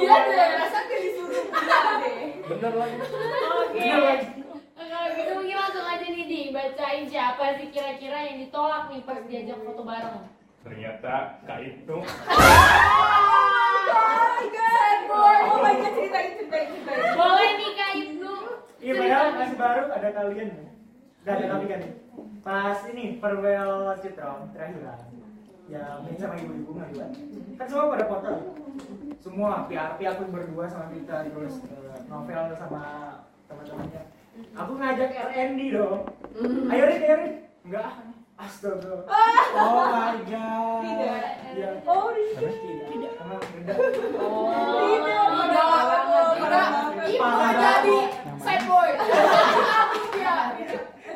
[0.00, 0.48] Dia deh.
[0.56, 2.16] Rasa kayak disuruh dia deh.
[2.48, 2.96] Bener lagi.
[3.52, 3.88] Oke.
[4.82, 9.20] Kalau gitu mungkin langsung aja nih di bacain siapa sih kira-kira yang ditolak nih pas
[9.22, 10.24] diajak foto bareng.
[10.62, 11.98] Ternyata Kak Ibnu
[15.12, 17.12] Oh my god, ceritain, ceritain, ceritain.
[17.12, 18.34] Boleh nih Kak Ibnu.
[18.78, 20.50] Iya padahal masih baru ada kalian.
[21.22, 21.82] Gak ada tapi kan.
[22.42, 24.98] Pas ini farewell Citrom terakhir lah.
[25.70, 27.06] Ya main sama ibu-ibu nggak juga.
[27.54, 28.30] Kan semua pada foto.
[29.22, 32.82] Semua PRP aku berdua sama kita terus eh, novel sama
[33.46, 34.02] teman-temannya.
[34.58, 36.02] Aku ngajak RND dong.
[36.66, 37.32] Ayo Rin, ayo Rin.
[37.62, 37.90] Enggak.
[38.34, 39.06] Astaga.
[39.52, 40.80] Oh my god.
[40.80, 41.22] Tidak.
[41.60, 41.70] Ya.
[41.84, 42.56] Oh, tidak.
[42.88, 43.12] Tidak.
[43.20, 43.72] Emang beda.
[44.16, 44.48] Oh,
[44.80, 45.28] tidak.
[46.32, 46.68] Tidak.
[47.12, 47.98] Ibu jadi
[48.40, 48.90] sad boy.
[48.96, 49.98] Aku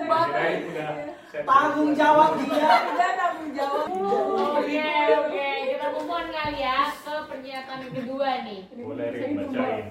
[0.06, 0.90] kirain udah
[1.30, 1.42] set.
[1.42, 2.70] Tanggung jawab dia.
[2.96, 3.86] Dia tanggung jawab.
[4.56, 4.90] Oke
[5.20, 8.60] oke kita move on kali ya ke pernyataan yang kedua nih.
[8.76, 9.84] Boleh bacain.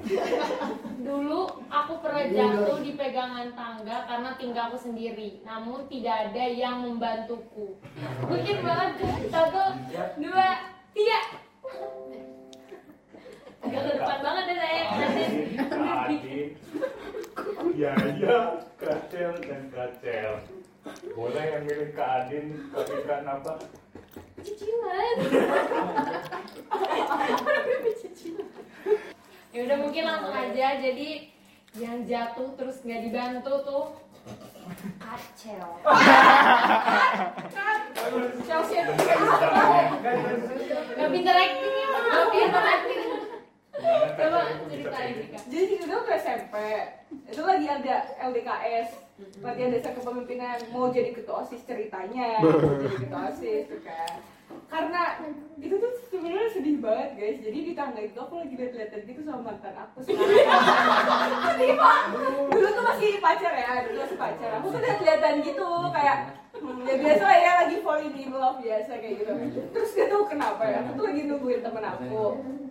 [1.06, 7.78] Dulu aku pernah jatuh di pegangan tangga karena tinggalku sendiri, namun tidak ada yang membantuku.
[8.26, 8.92] Mungkin banget
[9.30, 9.64] satu,
[10.18, 10.48] dua,
[10.98, 11.20] tiga.
[13.66, 14.84] Agak ke depan banget deh saya.
[16.06, 16.48] Adin,
[17.74, 18.38] Yaya,
[18.78, 20.32] Kacel, dan Kacel.
[21.18, 23.54] Boleh yang milih Kak Adin, Kak Fitra apa?
[24.46, 25.18] Cicilan.
[29.50, 30.68] ya udah mungkin langsung aja.
[30.78, 31.34] Jadi
[31.82, 33.86] yang jatuh terus nggak dibantu tuh
[35.02, 35.70] kacel.
[38.46, 38.94] Chelsea itu
[40.96, 43.05] Gak pinter acting ya, gak pinter acting.
[43.76, 45.16] Coba ceritain.
[45.52, 46.56] Jadi kita tuh ke SMP,
[47.28, 47.96] itu lagi ada
[48.32, 48.90] LDKS,
[49.44, 54.35] latihan dasar kepemimpinan, mau jadi ketua OSIS ceritanya, mau jadi ketua OSIS tuh kan.
[54.66, 55.02] Karena
[55.56, 57.38] itu tuh sebenarnya sedih banget guys.
[57.40, 62.08] Jadi di tangga itu aku lagi liat-liatan gitu sama mantan aku sedih banget.
[62.52, 64.50] Dulu tuh masih pacar ya, dulu masih pacar.
[64.60, 66.18] Aku tuh liat-liatan gitu kayak
[66.60, 69.32] hmm, ya biasa lah ya lagi falling in love biasa kayak gitu.
[69.72, 72.26] Terus gak tau kenapa ya, aku tuh lagi nungguin temen aku.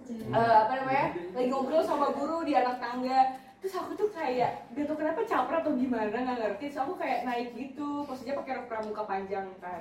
[0.05, 4.85] Eh, apa namanya lagi ngobrol sama guru di anak tangga terus aku tuh kayak gak
[4.85, 6.69] tau kenapa caper atau gimana nggak ngerti.
[6.69, 9.81] Terus aku kayak naik gitu posisinya pakai rok pramuka panjang kan.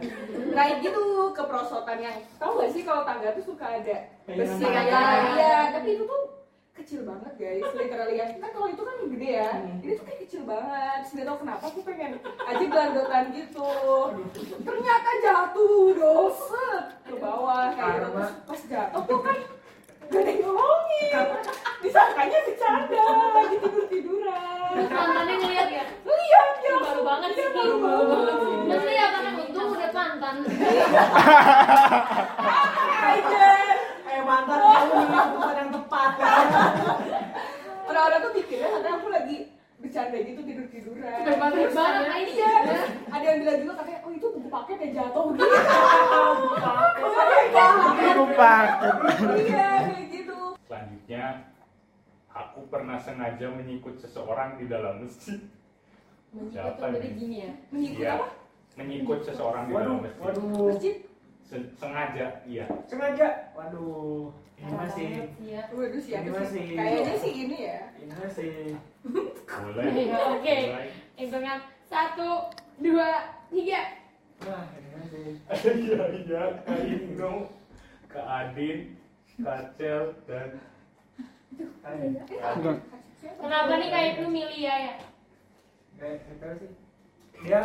[0.56, 1.04] Naik gitu
[1.36, 5.36] ke perosotan yang tau gak sih kalau tangga tuh suka ada besi kayak tangga.
[5.36, 6.48] iya tapi itu tuh
[6.80, 8.26] kecil banget guys literally ya.
[8.40, 9.52] Kan kalau itu kan gede ya.
[9.52, 9.84] Hmm.
[9.84, 11.02] ini tuh kayak kecil banget.
[11.04, 13.72] Nggak tahu kenapa aku pengen aja gelandotan gitu.
[14.64, 18.16] Ternyata jatuh doset ke bawah kayak
[18.48, 19.40] pas jatuh tuh kan
[20.06, 21.12] gak ada yang nolongin
[21.80, 25.84] disangkanya bercanda lagi tidur tiduran mantannya ngeliat ya?
[26.04, 30.36] lihat ya Baru banget sih, baru banget Mesti ya karena untung udah mantan.
[33.04, 33.48] aja
[34.06, 36.28] Eh mantan kamu keputusan yang tepat ya.
[37.84, 39.38] orang-orang tuh mikirnya katanya aku lagi
[39.84, 42.82] bercanda gitu tidur tiduran banget banget, iya iya.
[43.06, 47.46] ada yang bilang juga katanya oh itu buku paket yang jatuh gitu buku paket
[48.14, 48.94] Buku paket.
[49.44, 51.24] iya kayak gitu Selanjutnya,
[52.32, 55.38] aku pernah sengaja menyikut seseorang di dalam masjid.
[56.32, 57.52] Menyikut tuh dari gini ya?
[57.70, 58.28] Menyikut Iya, apa?
[58.74, 60.18] menyikut seseorang di dalam masjid.
[60.18, 60.66] Waduh.
[60.66, 60.96] Masjid?
[61.44, 62.66] Se- sengaja, iya.
[62.88, 63.52] Sengaja.
[63.54, 64.32] Waduh.
[64.58, 65.08] Ini masih.
[65.44, 65.62] Iya.
[65.70, 66.40] Waduh siapa Ini sih?
[66.40, 66.66] masih.
[66.80, 67.80] Kayaknya sih ini ya.
[68.00, 68.54] Ini masih.
[69.44, 69.84] Boleh.
[69.92, 70.88] Iya, Oke, Mulai.
[71.20, 72.30] hitungan satu,
[72.80, 73.10] dua,
[73.52, 73.82] tiga.
[74.48, 75.26] Wah, ini masih.
[75.84, 76.44] Iya, iya.
[76.64, 77.32] Kak Ino,
[78.10, 78.80] Kak Adin,
[79.44, 80.50] Kak Cel, dan
[83.40, 84.94] Kenapa nih kayak itu milih ya ya?
[86.00, 86.72] Kayak sih.
[87.44, 87.62] Dia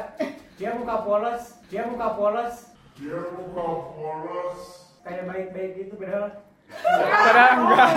[0.58, 2.74] dia muka polos, dia muka polos.
[2.98, 4.61] Dia muka polos.
[5.06, 6.42] Kayak baik-baik gitu padahal.
[6.68, 7.90] Padahal enggak.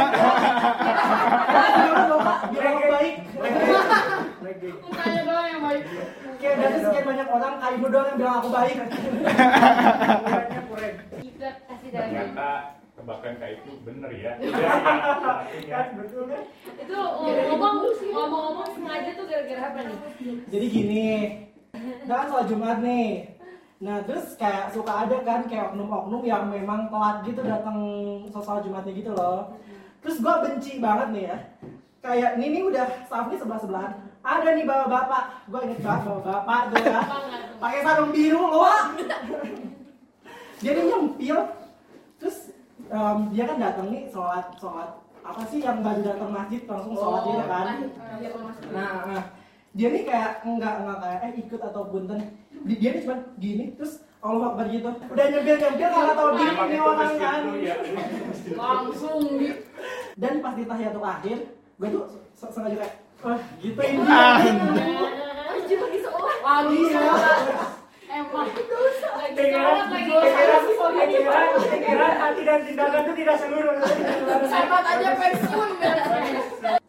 [2.53, 3.15] Bilang baik.
[3.33, 4.57] Baik.
[4.61, 5.83] Mukanya doang yang baik.
[6.37, 8.77] Kayak dari sekian banyak orang, Kak Ibu doang yang bilang aku baik.
[11.17, 12.49] Kita kasih dari ternyata
[12.93, 14.33] tebakan Kak itu bener ya.
[15.65, 16.43] Kan betul kan?
[16.77, 16.97] Itu
[17.49, 19.97] ngomong ngomong-ngomong sengaja tuh gara-gara apa nih?
[20.45, 21.09] Jadi gini,
[22.05, 23.40] kan sholat Jumat nih.
[23.81, 27.77] Nah terus kayak suka ada kan kayak oknum-oknum yang memang telat gitu datang
[28.29, 29.57] sholat Jumatnya gitu loh.
[30.05, 31.37] Terus gue benci banget nih ya.
[32.01, 33.93] Kayak ini nih udah staff nih sebelah sebelahan.
[34.21, 37.01] Ada nih bapak bapak, gue inget banget bapak bapak tuh ya.
[37.57, 38.69] Pakai sarung biru loh.
[40.61, 41.37] Dia nih nyempil.
[42.21, 42.37] Terus
[42.85, 44.89] em, dia kan datang nih sholat sholat
[45.21, 47.65] apa sih yang baru datang masjid langsung sholat gitu kan.
[48.73, 49.23] Nah, nah,
[49.71, 52.19] dia nih kayak enggak enggak kayak eh ikut atau punten.
[52.61, 54.85] Di- Dia nih cuma gini terus Allah Akbar gitu.
[54.85, 57.39] Udah nyempil nyempil nggak tahu diri nih itu orang masjid kan.
[57.41, 57.75] lu ya?
[58.53, 59.59] Langsung gitu.
[60.13, 64.01] Dan pas di tahiyatul akhir, gue tuh se- sengaja kayak wah gitu ini.
[65.47, 66.35] Anjir lagi seolah.
[66.37, 67.01] Lagi Iya.
[68.11, 68.61] Emang lagi
[69.31, 73.73] Pikiran, pikiran, pikiran, hati dan tindakan itu tidak seluruh.
[74.43, 75.69] Hebat aja pensiun.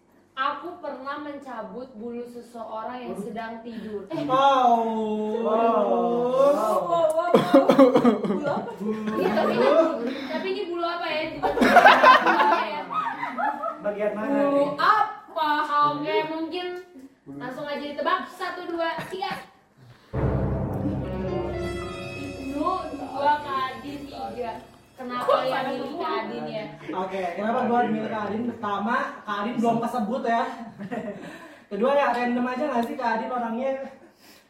[0.62, 4.06] Aku pernah mencabut bulu seseorang yang sedang tidur.
[4.14, 4.22] Eh.
[4.22, 4.86] Wow.
[5.42, 5.90] Wow.
[9.18, 9.70] Iya, tapi ini
[10.30, 11.22] tapi ini bulu apa ya?
[12.46, 12.80] Apa ya?
[13.82, 14.70] Bagian mana nih?
[14.70, 15.50] Bulu apa?
[15.98, 16.66] Oke, mungkin
[17.26, 18.30] langsung aja ditebak.
[18.30, 19.42] Satu, dua, tiga.
[22.22, 22.70] Ibnu,
[23.02, 23.34] dua,
[23.82, 24.71] tiga.
[25.02, 26.64] Kenapa yang milih Kadin ya?
[26.94, 28.42] Oke, kenapa gua milih Kak Adin?
[28.54, 30.42] Pertama, Kak Adin belum kesebut ya.
[31.74, 33.70] Kedua ya random aja gak sih Kak Adin orangnya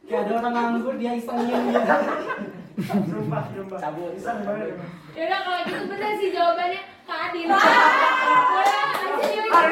[0.04, 1.80] kayak ada orang nganggur dia isengin gitu.
[2.84, 3.78] Sumpah, sumpah.
[3.80, 4.12] Cabut.
[4.12, 4.76] Iseng banget.
[5.16, 7.56] Yaudah kalau gitu bener sih jawabannya aja milih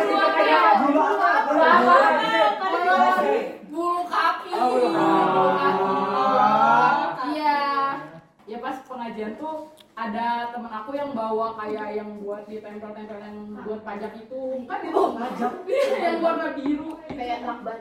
[0.01, 0.61] bulu apa ya?
[0.81, 1.31] Bulu apa?
[1.45, 1.97] Bulu apa?
[3.69, 4.51] Bulu kaki.
[4.57, 4.89] Oh, bulu
[5.61, 5.85] kaki.
[7.37, 7.61] Iya.
[8.49, 9.69] Ya pas pengajian tuh
[10.01, 14.65] ada temen aku yang bawa kayak yang buat di tempel-tempel yang buat pajak itu.
[14.65, 14.97] Kan itu.
[14.97, 15.53] Oh, pajak.
[16.05, 16.97] yang warna biru.
[17.05, 17.81] Kayak lakban.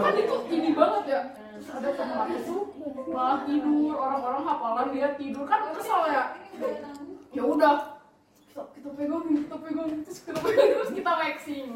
[0.00, 1.20] kan itu ini banget ya.
[1.36, 2.62] Terus ada temen aku tuh
[3.12, 5.44] malah tidur orang-orang hafalan dia tidur.
[5.44, 6.24] Kan kesel ya.
[7.36, 7.76] Ya udah.
[8.52, 9.98] Kita, kita pegangin kita pegangin.
[10.04, 11.68] Terus kita pegangin terus kita waxing.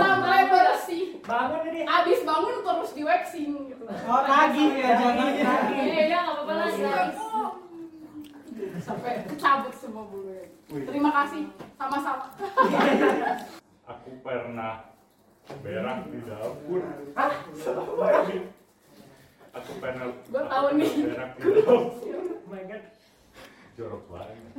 [0.00, 1.04] Sampai bersih.
[1.28, 1.80] Bangun ini.
[1.84, 3.84] abis bangun terus di waxing gitu.
[3.84, 5.44] Oh, nagih ya, jangan nagih.
[5.76, 7.49] Iya, iya, nggak apa-apa lah.
[8.80, 12.32] Sampai kecabut semua bulunya terima kasih sama-sama
[13.90, 14.86] Aku pernah
[15.66, 16.78] berak di dapur.
[17.18, 17.32] Hah?
[19.50, 20.90] Aku pernah Gua tahu pernah nih.
[21.10, 21.90] Berak di dapur.
[22.50, 22.82] Oh my god.
[23.78, 24.52] Jorok banget.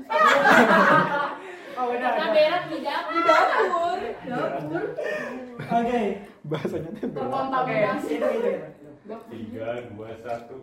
[1.79, 2.11] Oh, udah.
[2.11, 2.27] Udah.
[2.35, 3.15] berak di dapur.
[3.15, 4.83] di dapur dapur
[5.79, 6.01] Oke.
[6.41, 8.29] Bahasanya tuh Oke, terkontaminasi itu.
[9.31, 10.57] Tiga, dua, satu.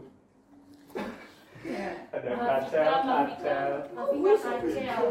[1.66, 1.90] Ya.
[2.14, 3.59] Ada kaca, kaca.
[3.90, 5.03] Kafika kacel.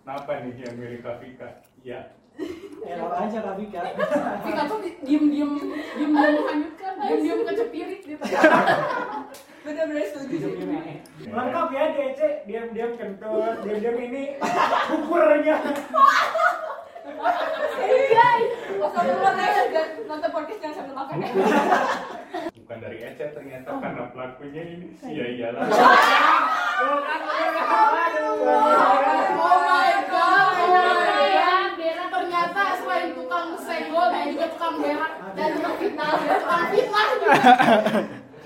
[0.00, 1.48] Kenapa nih yang milih Kafika?
[1.86, 2.00] Iya.
[2.80, 3.80] Elok aja Kak Vika.
[4.42, 8.24] Vika tuh di- diem-diem diem-diem menghanyutkan diem-diem kecepirit gitu
[9.64, 10.56] Bener-bener setuju sih.
[11.28, 14.40] Lengkap ya DC, diam-diam kentut, diam-diam ini
[14.88, 15.56] ukurnya.
[18.10, 19.68] Guys, astagfirullah guys,
[20.08, 21.28] nonton podcast jangan sambil makan ya.
[22.70, 25.66] Bukan dari Ece ternyata karena pelakunya ini sia iyalah.
[25.66, 28.14] Oh my god,
[29.26, 31.74] oh my god.
[32.14, 37.06] Ternyata selain tukang senggol, dia juga tukang berak dan tukang fitnah, dan tukang fitnah.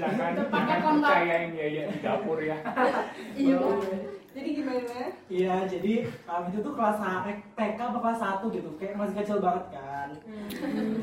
[0.01, 1.13] Jangan Pakai jangan kontak.
[1.21, 2.57] percayain ya ya di dapur ya.
[3.37, 3.61] Iya.
[4.35, 5.15] Jadi gimana?
[5.31, 5.93] Iya, jadi
[6.27, 10.09] kami itu tuh kelas eh, TK apa kelas 1 gitu, kayak masih kecil banget kan.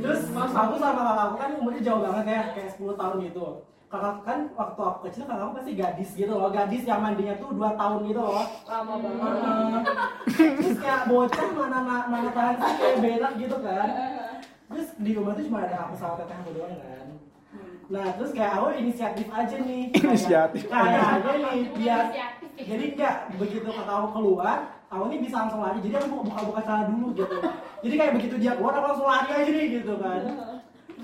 [0.04, 3.48] Terus mas aku sama kakakku kan umurnya jauh banget ya, kayak 10 tahun gitu.
[3.88, 7.72] Kakak kan waktu aku kecil kakakku pasti gadis gitu loh, gadis yang mandinya tuh 2
[7.72, 8.44] tahun gitu loh.
[8.68, 9.80] Lama Heeh.
[10.60, 13.88] Terus kayak bocah mana mana, mana tahan sih kayak berak gitu kan.
[14.68, 17.08] Terus di rumah tuh cuma ada aku sama teteh aku doang kan.
[17.92, 19.84] Nah terus kayak aku inisiatif aja nih.
[19.92, 20.64] Kayak- Inisiatif.
[20.68, 22.04] Kayaknya nih biar.
[22.58, 24.58] Jadi enggak begitu kata aku keluar,
[24.92, 25.80] aku ini bisa langsung lari.
[25.80, 27.38] Jadi aku buka-buka celana dulu gitu.
[27.82, 30.22] Jadi kayak begitu dia keluar aku langsung lari aja nih gitu kan.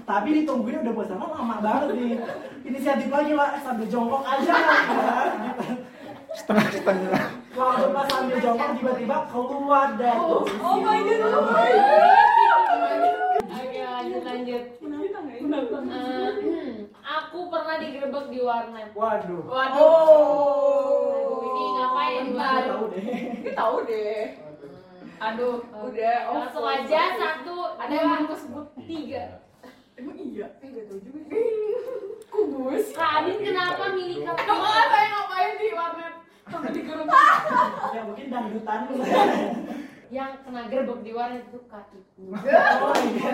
[0.08, 2.20] Tapi ditungguin udah bosan lama banget nih.
[2.68, 5.30] Inisiatif lagi lah sambil jongkok aja kan.
[5.44, 5.66] Gitu.
[6.38, 7.26] Setengah-setengah.
[7.58, 10.16] Waktu pas sambil jongkok tiba-tiba keluar dah.
[10.22, 11.74] Oh, oh my god, oh my
[13.48, 14.64] Oke lanjut lanjut.
[15.88, 16.77] Eh,
[17.08, 18.91] aku pernah digerebek di warnet.
[18.91, 19.41] Waduh.
[19.48, 19.80] Waduh.
[21.08, 22.26] Aduh, ini ngapain?
[22.36, 22.62] Bentar.
[22.67, 23.08] Tahu deh.
[23.32, 24.22] Ini tahu deh.
[25.17, 26.17] Aduh, udah.
[26.30, 29.41] Oh, Langsung aja satu, Ada yang aku sebut tiga.
[29.98, 30.46] Emang iya?
[30.62, 31.20] Eh, gak tahu juga.
[32.30, 32.86] Kubus.
[32.93, 34.38] Kak Adin kenapa milih kamu?
[34.46, 36.13] Kamu saya ngapain di warnet?
[36.46, 37.08] Sampai digeruk.
[37.96, 38.80] Ya mungkin dangdutan.
[40.13, 42.24] Yang kena gerbek di warnet itu kakiku.
[42.30, 43.32] Oh iya.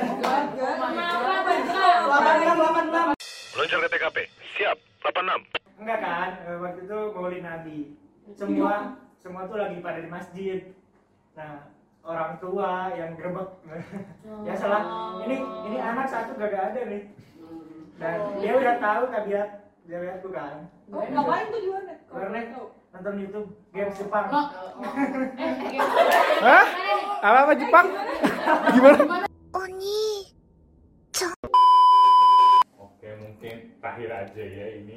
[0.55, 1.83] Kenapa tuh?
[2.07, 3.12] 86 86.
[3.53, 4.17] Meluncur ke TKP.
[4.57, 4.77] Siap.
[5.05, 5.45] 86.
[5.77, 7.93] Enggak kan, eh, waktu itu maulid Nabi.
[8.33, 10.73] Semua semua tuh lagi pada di masjid.
[11.37, 11.69] Nah,
[12.01, 13.49] orang tua yang gerbek.
[14.47, 14.81] ya salah.
[15.27, 15.37] Ini
[15.69, 17.13] ini anak satu gak ada nih.
[18.01, 19.49] Dan dia udah tahu tabiat
[19.85, 20.65] tabiatku kan.
[20.89, 21.99] Oh, ngapain tuh di warnet?
[22.09, 22.45] Warnet
[22.89, 24.33] nonton YouTube games Jepang.
[26.47, 26.65] Hah?
[27.21, 27.87] Apa apa Jepang?
[28.73, 29.29] Gimana?
[29.53, 30.22] Oke
[33.83, 34.95] terakhir aja ya ini.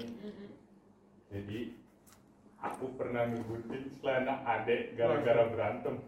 [1.26, 1.74] Jadi
[2.62, 5.98] aku pernah ngebutin celana adek gara-gara berantem.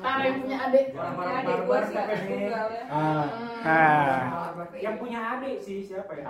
[0.00, 0.84] Tara yang punya adik.
[0.96, 2.32] Gua barbar sih gak siapa nih?
[2.32, 2.84] tunggal ya.
[2.88, 3.26] Ah.
[4.80, 6.24] Yang punya adik sih siapa ya?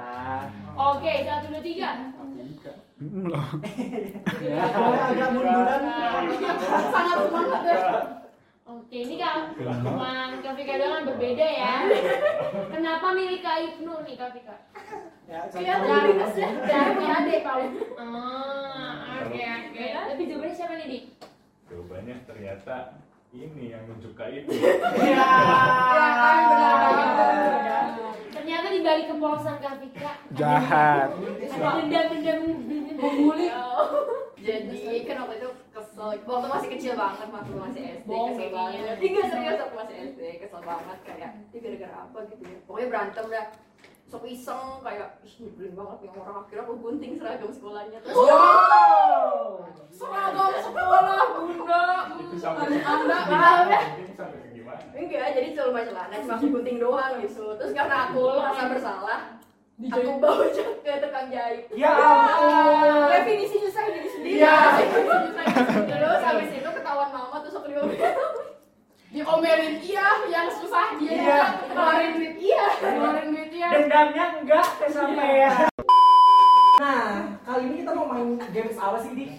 [0.75, 1.91] Oke, satu, dua, tiga.
[2.99, 3.47] Hmm, loh.
[5.07, 5.83] Agak munduran.
[6.91, 8.22] Sangat semangat ya.
[8.93, 11.89] Oke, ini Kak Teman Kak Vika doang berbeda ya.
[12.77, 14.53] Kenapa milih Kak Ibnu nih Kak Vika?
[15.25, 17.67] Ya, Iya, dari dari punya adik kali.
[17.97, 19.85] Ah, oke oke.
[19.97, 21.05] Tapi jawabannya siapa nih, Dik?
[21.73, 22.77] Jawabannya ternyata
[23.33, 24.61] ini yang nunjuk Kak itu.
[24.61, 25.25] Iya.
[25.97, 27.85] Ya kan benar.
[28.29, 31.09] Ternyata di balik kepolosan Kak Vika Jahat.
[31.17, 32.39] ada dendam-dendam
[33.01, 33.49] Membuli.
[34.43, 38.97] Jadi kan waktu itu kesel, waktu masih kecil banget, waktu masih SD Bohong kesel banget.
[38.99, 42.59] Tiga serius waktu masih SD kesel banget kayak, ini gara-gara apa gitu ya.
[42.67, 43.47] Pokoknya berantem dah.
[44.13, 47.99] Sok iseng kayak, ih nyebelin banget nih orang akhirnya aku gunting seragam sekolahnya.
[48.05, 48.17] Terus
[49.97, 51.85] Seragam sekolah bunda.
[52.43, 53.79] Anda segimana?
[54.93, 57.47] enggak, jadi cuma celana cuma aku gunting doang gitu.
[57.57, 59.21] Terus karena aku merasa bersalah,
[59.91, 61.65] aku bawa ke tukang jahit.
[61.75, 63.11] Ya ampun.
[63.11, 64.37] Definisinya saya jadi sendiri.
[64.39, 64.57] Iya.
[65.91, 68.15] Terus habis itu ketahuan mama terus aku diomelin.
[69.13, 71.43] Diomelin iya, yang susah dia Iya.
[71.69, 73.69] keluarin duit iya, keluarin duit iya.
[73.77, 75.69] Dendamnya enggak kesampaian.
[76.81, 79.31] Nah, kali ini kita mau main games apa sih, Dik?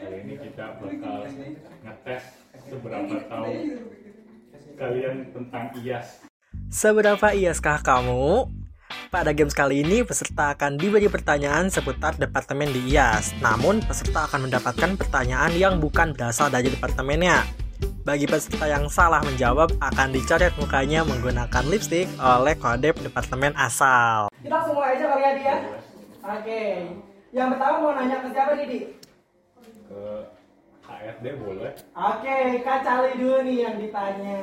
[0.00, 1.28] Kali ini kita bakal
[1.84, 2.24] ngetes
[2.64, 3.52] seberapa tahu
[4.80, 6.24] kalian tentang IAS.
[6.72, 8.48] Seberapa iaskah kamu?
[9.12, 13.36] Pada games kali ini, peserta akan diberi pertanyaan seputar departemen di IAS.
[13.44, 17.44] Namun, peserta akan mendapatkan pertanyaan yang bukan berasal dari departemennya.
[18.08, 24.32] Bagi peserta yang salah menjawab, akan dicoret mukanya menggunakan lipstick oleh kodep departemen asal.
[24.40, 25.56] Kita langsung mulai aja kali ya, Dik ya.
[26.32, 26.64] Oke.
[27.36, 28.84] Yang pertama mau nanya ke siapa nih, Dik?
[29.92, 30.00] Ke
[30.88, 31.72] HRD boleh.
[31.92, 34.40] Oke, Kak Cali dulu nih yang ditanya.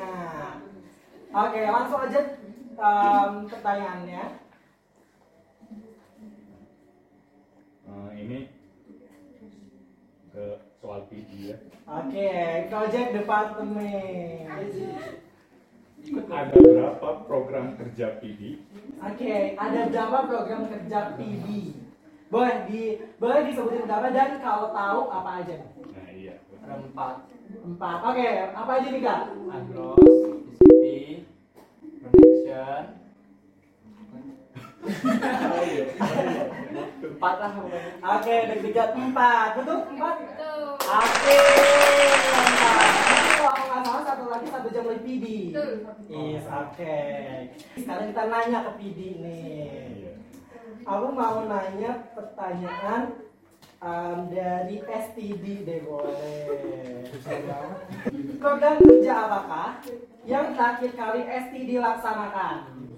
[1.33, 2.21] Oke, langsung aja
[2.77, 4.48] em, pertanyaannya.
[7.99, 8.39] Eh, ini
[10.31, 10.45] ke
[10.79, 11.57] soal PD ya.
[11.83, 12.31] Oke,
[12.71, 14.47] project departemen.
[16.31, 18.63] Ada berapa program kerja PD?
[19.03, 21.45] Oke, ada berapa program kerja PB?
[22.31, 25.57] Boleh di boleh disebutin berapa dan kalau tahu apa aja?
[25.91, 26.39] Nah iya.
[26.63, 27.27] Empat.
[27.65, 27.97] Empat.
[28.05, 29.21] Oke, apa aja nih kak?
[29.49, 30.13] Andros,
[30.45, 30.83] TCP,
[31.99, 32.98] connection.
[36.99, 37.51] Empat lah.
[38.19, 39.49] Oke, deg-degan empat.
[39.59, 39.79] Betul?
[39.91, 40.15] Empat?
[40.79, 41.37] Oke,
[43.39, 45.25] kalau nggak salah satu lagi satu jam lebih PD.
[46.07, 46.99] Yes, oke.
[47.75, 50.15] Sekarang kita nanya ke PD nih.
[50.87, 53.19] Aku mau nanya pertanyaan
[53.83, 57.05] em, dari STD deh boleh.
[58.39, 59.83] Program kerja apakah
[60.23, 62.88] yang terakhir kali STD laksanakan?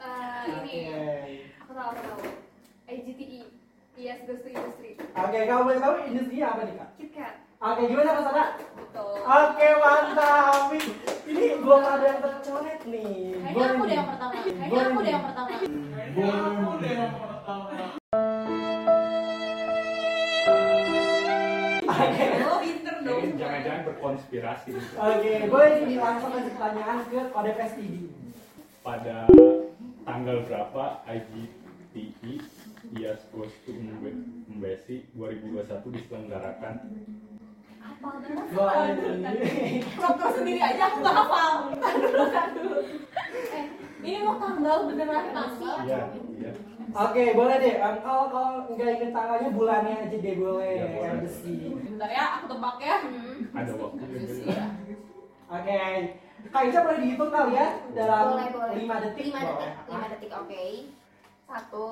[0.00, 0.80] Eh, ini Oke.
[1.60, 2.24] aku tahu aku tahu.
[2.88, 3.52] IGTE.
[4.00, 4.96] Yes, goes to industry.
[4.96, 6.96] Oke, kamu boleh tahu industri apa nih kak?
[6.96, 7.44] KitKat.
[7.60, 8.56] Oke, gimana Kak Sara?
[8.56, 9.20] Betul.
[9.20, 10.72] Oke, mantap.
[11.28, 13.44] Ini- belum ada yang tercoret nih.
[13.44, 14.40] Kayaknya aku deh yang pertama.
[14.40, 15.52] Kayaknya aku deh yang pertama.
[21.90, 22.24] Oke.
[22.48, 23.36] Oh, pinter dong.
[23.36, 24.72] Jangan-jangan berkonspirasi.
[24.96, 28.08] Oke, boleh langsung kasih pertanyaan ke kode PSTD.
[28.80, 29.28] Pada
[30.04, 32.32] tanggal berapa IGTE
[32.96, 36.74] IAS Goes to Mbe- Mbesi 2021 diselenggarakan?
[38.50, 39.84] Boleh nih.
[39.92, 41.52] Prok sendiri aja aku nggak hafal.
[43.50, 43.64] Eh,
[44.00, 45.76] ini mau tanggal beneran tanggal.
[45.84, 46.02] Iya,
[46.40, 46.52] iya.
[46.90, 47.74] Oke, boleh deh.
[47.76, 50.72] Em, kalau kalau nggak inget tanggalnya bulannya aja deh boleh.
[50.80, 51.20] Ya, boleh.
[51.22, 51.54] Besi.
[51.70, 52.96] Bentar ya, aku tebak ya.
[53.54, 54.02] Ada waktu
[55.50, 55.82] Oke.
[56.48, 58.74] Kak Ica boleh dihitung kali ya dalam Boleh, boleh.
[58.80, 59.24] 5 detik.
[59.28, 59.52] 5 boleh.
[59.60, 60.64] detik, 5 detik, oke.
[61.44, 61.88] Satu.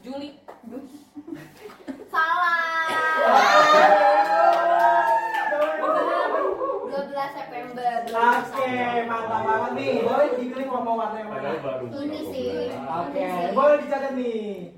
[0.00, 0.30] Juli.
[2.08, 2.86] Salah.
[6.86, 7.92] 12 September.
[8.06, 8.70] Oke,
[9.04, 9.92] mantap banget nih.
[10.02, 11.50] Boleh dipilih mau mau warna yang mana?
[11.92, 12.50] Ini sih.
[12.72, 14.72] Oke, Ini boleh dicatat nih.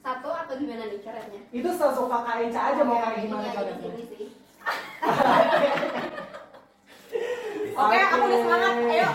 [0.00, 1.40] Satu atau gimana nih coretnya?
[1.50, 3.88] Itu sesuka Kak Ica aja mau kayak gimana Ini aja di coretnya.
[3.88, 4.28] sini sih.
[7.70, 8.72] Oke, aku udah semangat.
[8.80, 9.08] Ayo.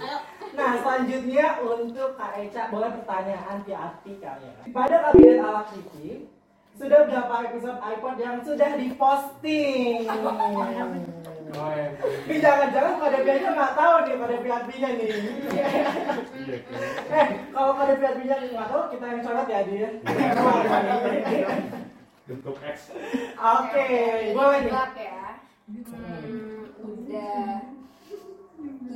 [0.00, 0.18] Ayo.
[0.50, 4.62] Nah, selanjutnya untuk Kak Eca, boleh pertanyaan hati kali ya.
[4.74, 6.26] Pada kabinet ala Kiki,
[6.74, 10.10] sudah berapa episode iPod yang sudah diposting?
[12.30, 15.10] Ini jangan-jangan pada pihaknya nggak tahu nih pada pihak nya nih.
[17.10, 19.88] eh, kalau pada pihak nya nggak tahu, kita yang coret ya dia.
[22.30, 22.78] Bentuk X.
[23.34, 23.88] Oke,
[24.34, 24.72] boleh nih.
[24.98, 25.26] Ya.
[25.70, 27.49] Hmm, udah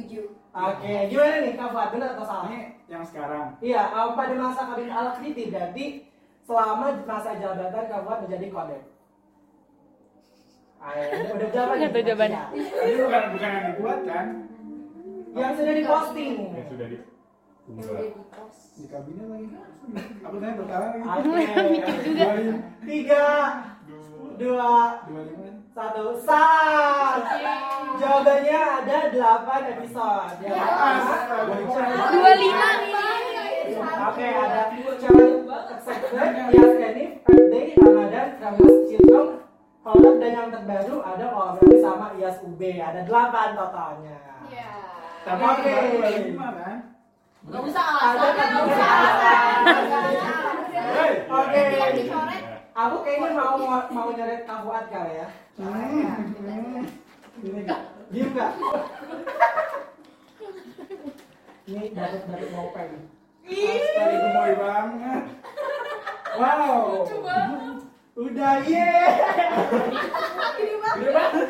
[0.05, 0.26] tujuh.
[0.55, 2.48] Oke, gimana nih Kak Fuad, benar atau salah?
[2.86, 3.46] Yang sekarang.
[3.59, 5.84] Iya, um, pada masa kabinet ala Kiki berarti
[6.44, 8.78] selama masa jabatan Kak Fuad menjadi kode.
[10.84, 11.80] Ayo, udah, udah berapa nih?
[11.80, 12.42] Nggak tahu jawabannya.
[12.55, 14.26] Ini bukan bukan yang dibuat kan?
[15.34, 16.34] Yang sudah diposting.
[16.52, 16.96] Yang sudah di
[17.65, 19.49] Di kabinet lagi.
[20.21, 21.01] Aku tanya berkala lagi.
[21.01, 21.45] Oke.
[22.85, 23.27] Tiga,
[24.37, 25.01] dua,
[25.73, 27.23] satu, sat.
[27.97, 30.37] Jawabannya ada delapan episode.
[30.45, 31.15] Yang pertama,
[32.12, 32.69] Dua lima
[34.12, 34.61] Oke, ada
[35.01, 39.27] Challenge Accepted, Yes Enif, Earth Day, Ramadan, Ramus, Cilkom,
[39.81, 42.61] Collab, dan yang terbaru ada kolaborasi sama IAS UB.
[42.61, 44.17] Ada delapan totalnya.
[44.53, 44.69] Iya.
[45.25, 45.73] Tapi Oke.
[46.29, 46.93] lima kan?
[47.45, 48.32] Nggak usah alasan.
[48.32, 48.47] kan?
[48.49, 49.61] Nggak usah alasan.
[51.28, 51.62] Oke.
[52.74, 53.55] Aku kayaknya mau
[53.92, 55.28] mau nyeret kafuat kali ya.
[57.45, 57.80] Ini enggak.
[58.11, 58.51] Diem enggak?
[61.64, 62.90] Ini dapat mau pen.
[63.45, 65.24] Sekali gemoy banget.
[66.34, 67.07] Wow.
[68.18, 68.90] Udah ye.
[70.99, 71.49] Gede banget.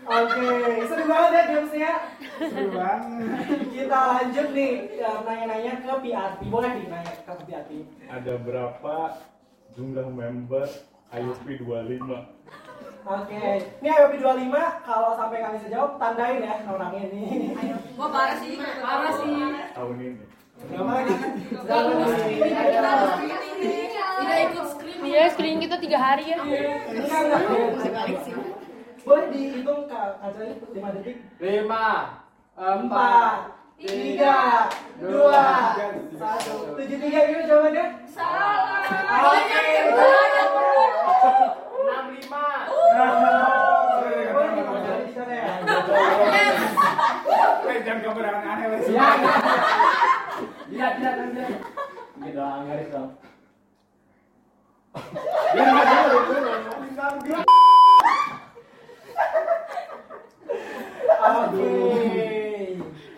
[0.00, 0.48] Oke,
[0.88, 1.92] seru banget ya gamesnya.
[2.40, 3.58] Seru banget.
[3.68, 6.40] Kita lanjut nih ya, nanya-nanya ke PRP.
[6.48, 7.70] Boleh nih nanya ke PRP.
[8.08, 8.96] Ada berapa
[9.76, 10.66] jumlah member
[11.12, 12.40] IOP 25?
[13.00, 13.44] Oke,
[13.80, 17.56] ini IOP 25 kalau sampai bisa jawab tandain ya orangnya ini.
[17.96, 19.36] Wah parah sih, parah sih.
[19.72, 20.24] Tahun ini.
[20.60, 21.16] Lagi?
[24.20, 25.08] Tidak ikut screening.
[25.08, 26.38] Iya, screening kita tiga hari ya.
[29.00, 31.16] Boleh dihitung kak kacanya 5 detik?
[31.40, 31.88] Lima,
[32.60, 34.68] Empat, tiga,
[35.00, 35.44] dua,
[36.12, 37.84] satu, tujuh tiga gimana jawabannya?
[38.04, 38.84] Salah.
[39.32, 39.64] Oke.
[41.80, 42.46] enam lima.
[47.64, 48.84] Eh, jangan aneh wes.
[48.92, 49.08] Iya.
[50.68, 51.48] Tidak, tidak, tidak.
[52.20, 53.10] Gitu doang, garis dong.
[55.56, 56.06] Dia nggak tahu
[57.24, 57.38] itu.
[61.20, 61.68] Oke.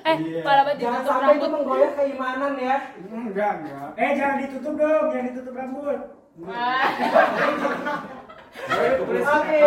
[0.02, 2.76] Eh, Kepala baju Jangan tutup sampai itu menggoyah keimanan ya.
[2.98, 3.88] Enggak, enggak.
[3.96, 6.00] Eh jangan ditutup dong, jangan ditutup rambut.
[9.22, 9.58] Oke.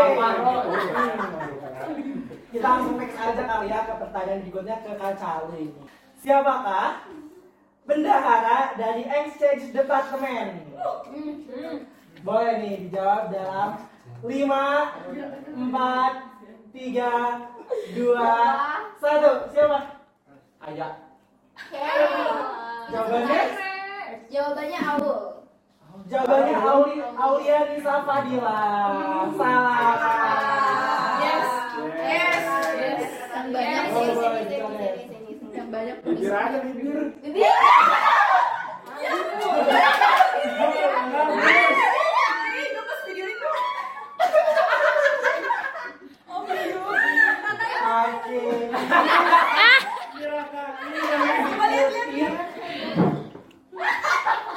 [2.55, 5.75] Kita langsung next aja kali ya ke pertanyaan berikutnya ke Kak Charlie.
[6.23, 7.03] Siapakah
[7.85, 10.63] bendahara dari exchange departemen?
[12.25, 13.85] Boleh nih dijawab dalam
[14.25, 14.41] 5, 4,
[16.73, 19.53] 3, 2, 1.
[19.53, 20.01] Siapa?
[20.65, 21.04] Ayah.
[22.91, 23.41] Jawabannya?
[24.27, 25.35] Jawabannya Aul.
[26.05, 28.59] Jawabannya Auli, Aulia Nisa Fadila.
[29.39, 29.95] Salah.
[31.23, 31.49] Yes.
[32.03, 32.43] Yes.
[32.75, 33.03] Yes.
[33.31, 35.31] Yang banyak sini.
[35.55, 36.99] Yang banyak Bibir aja bibir.
[37.23, 37.53] Bibir.
[47.95, 49.51] Oke.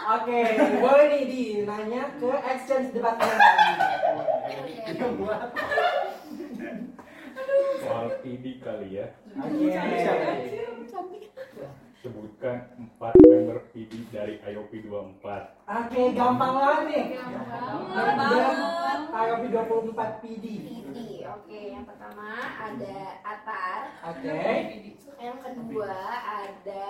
[0.09, 0.41] Oke,
[0.83, 3.39] boleh nih di nanya ke exchange department.
[7.79, 9.07] Soal PD kali ya.
[9.39, 9.71] Oke.
[11.99, 15.19] Sebutkan empat member PD dari IOP 24.
[15.67, 17.05] Oke, gampang banget nih.
[17.91, 18.55] Gampang.
[19.09, 20.47] IOP 24 PD.
[20.63, 20.99] PD.
[21.27, 23.81] Oke, yang pertama ada Atar.
[24.15, 24.31] Oke.
[25.19, 26.87] Yang kedua ada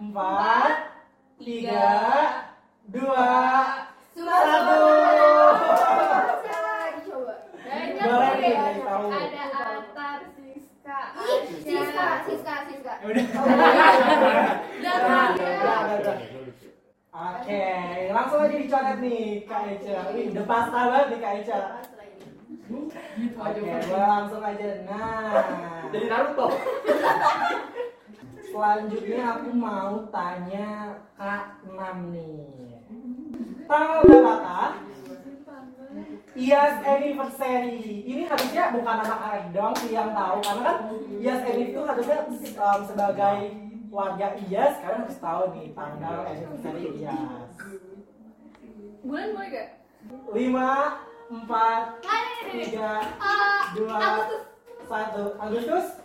[0.00, 0.72] Empat,
[1.38, 1.90] tiga,
[2.86, 3.30] dua,
[4.14, 4.82] satu.
[7.00, 7.34] Coba.
[8.00, 9.06] Boleh nih dari tahu.
[9.10, 11.00] Ada Atar, Siska,
[11.66, 11.89] Ih,
[12.26, 13.42] Siska, Siska, Siska.
[17.10, 17.66] Oke,
[18.14, 20.08] langsung aja dicoret nih Kak Eca.
[20.14, 21.58] Ini udah pasta banget nih Kak Eca.
[23.34, 24.68] Oke, gua langsung aja.
[24.86, 25.34] Nah,
[25.90, 26.46] Jadi Naruto.
[28.50, 32.46] selanjutnya aku mau tanya Kak Nam nih.
[33.66, 34.70] Tanggal berapakah?
[36.38, 38.06] IAS anniversary.
[38.06, 40.76] Ini harusnya bukan anak-anak dong sih yang tahu karena kan
[41.18, 42.18] IAS anniversary itu harusnya
[42.58, 43.38] um, sebagai
[43.90, 47.50] warga IAS kalian harus tahu nih tanggal anniversary IAS.
[49.00, 49.68] Bulan boleh gak?
[50.32, 50.96] lima
[51.28, 52.00] empat
[52.48, 53.04] tiga
[53.76, 54.00] dua
[54.88, 56.00] satu Agustus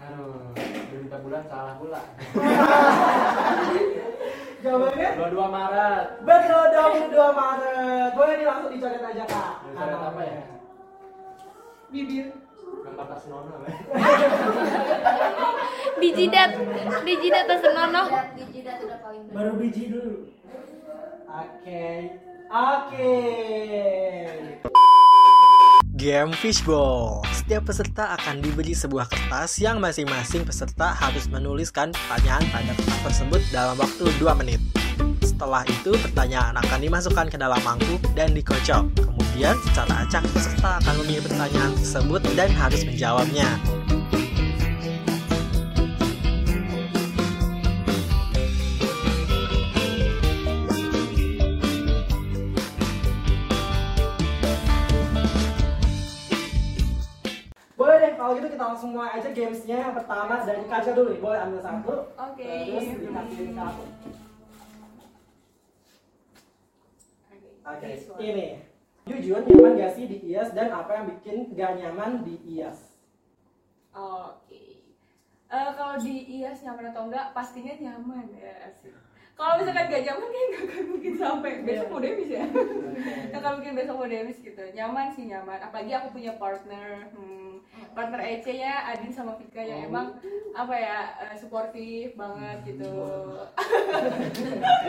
[0.00, 2.00] Aduh, udah minta bulan salah pula.
[4.60, 6.04] jawabannya 22 Maret.
[6.24, 10.42] betul 22 Maret boleh nih langsung dicoret aja kak Dicoret apa ya?
[11.90, 12.26] bibir
[12.80, 13.50] Gambar tas nono.
[16.00, 16.54] Di jidat,
[17.04, 18.02] di jidat tas nono.
[18.38, 19.36] Di jidat udah paling benar.
[19.36, 20.14] Baru biji dulu.
[21.30, 21.86] oke
[22.50, 23.14] oke
[26.00, 27.20] Game Fishbowl.
[27.28, 33.40] Setiap peserta akan diberi sebuah kertas yang masing-masing peserta harus menuliskan pertanyaan pada kertas tersebut
[33.52, 34.64] dalam waktu 2 menit.
[35.20, 38.88] Setelah itu, pertanyaan akan dimasukkan ke dalam mangkuk dan dikocok.
[38.96, 43.60] Kemudian, secara acak, peserta akan memilih pertanyaan tersebut dan harus menjawabnya.
[58.30, 61.60] Kalau gitu kita langsung mulai aja gamesnya yang pertama dari kaca dulu nih boleh ambil
[61.66, 62.46] satu Oke.
[62.46, 63.84] terus dikasihin ke aku
[67.66, 67.90] oke
[68.22, 68.48] ini
[69.10, 72.94] jujur nyaman gak sih di IAS dan apa yang bikin gak nyaman di IAS
[73.90, 74.78] Oke.
[75.50, 78.70] Eh, kalau di IAS nyaman atau enggak, pastinya nyaman ya.
[79.34, 82.46] Kalau misalkan gak nyaman kayak gak akan mungkin sampai besok mau demis ya.
[83.34, 84.62] Gak akan mungkin besok mau demis gitu.
[84.78, 85.58] Nyaman sih nyaman.
[85.58, 87.10] Apalagi aku punya partner.
[87.10, 87.49] Hmm,
[87.92, 90.14] partner EC nya Adin sama Vika yang emang
[90.50, 90.98] apa ya
[91.38, 92.90] suportif banget gitu.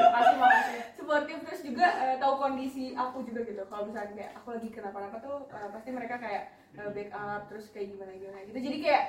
[0.02, 0.80] Makasih makasih.
[0.98, 3.62] Suportif terus juga eh, tahu kondisi aku juga gitu.
[3.70, 6.44] Kalau misalnya kayak aku lagi kenapa-napa tuh eh, pasti mereka kayak
[6.78, 8.60] eh, backup terus kayak gimana gimana gitu.
[8.60, 9.04] Jadi kayak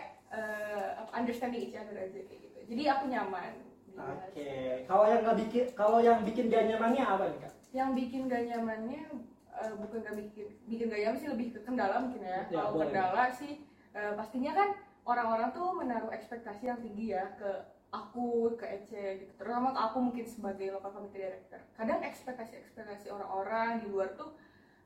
[1.12, 2.58] understanding each other aja kayak gitu.
[2.72, 3.52] Jadi aku nyaman.
[3.92, 4.48] oke
[4.88, 8.48] kalau yang nggak bikin kalau yang bikin gak nyamannya apa nih kak yang bikin gak
[8.48, 9.04] nyamannya
[9.52, 12.88] eh, bukan gak bikin bikin gak nyaman sih lebih ke kendala mungkin ya, Ya, kalau
[12.88, 13.60] kendala sih
[13.92, 14.68] eh, pastinya kan
[15.04, 17.50] orang-orang tuh menaruh ekspektasi yang tinggi ya ke
[17.92, 19.32] aku ke Ece gitu.
[19.36, 21.60] Terutama ke aku mungkin sebagai local committee director.
[21.76, 24.32] Kadang ekspektasi ekspektasi orang-orang di luar tuh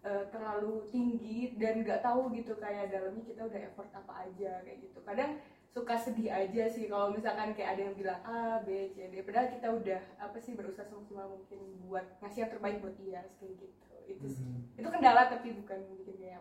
[0.03, 4.79] eh, terlalu tinggi dan nggak tahu gitu kayak dalamnya kita udah effort apa aja kayak
[4.83, 4.99] gitu.
[5.07, 5.39] Kadang
[5.71, 9.21] suka sedih aja sih kalau misalkan kayak ada yang bilang A, B, C, D.
[9.21, 13.55] Padahal kita udah apa sih berusaha semaksimal mungkin buat ngasih yang terbaik buat IAS kayak
[13.61, 13.87] gitu.
[14.09, 14.49] Itu sih.
[14.75, 16.41] Itu kendala tapi bukan bikin gak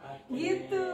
[0.00, 0.86] nyaman gitu.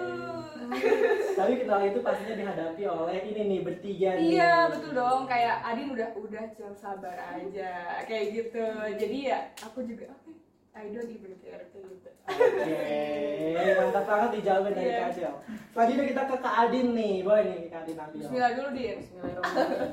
[1.33, 4.25] Tapi kendala itu pastinya dihadapi oleh ini nih bertiga nih.
[4.39, 5.29] iya betul dong.
[5.29, 8.03] Kayak Adin udah udah jangan sabar aja.
[8.09, 8.65] Kayak gitu.
[8.97, 10.33] Jadi ya aku juga oke
[10.73, 11.69] I don't even care.
[11.69, 12.11] Kayak gitu.
[12.23, 14.99] Oke, mantap banget dijawabin dari Iya.
[15.05, 15.35] Kak Acel.
[15.75, 18.19] Selanjutnya kita ke Kak Adin nih, boleh nih Kak Adin ambil.
[18.25, 18.97] Bismillah dulu Din.
[19.03, 19.93] Bismillahirrahmanirrahim.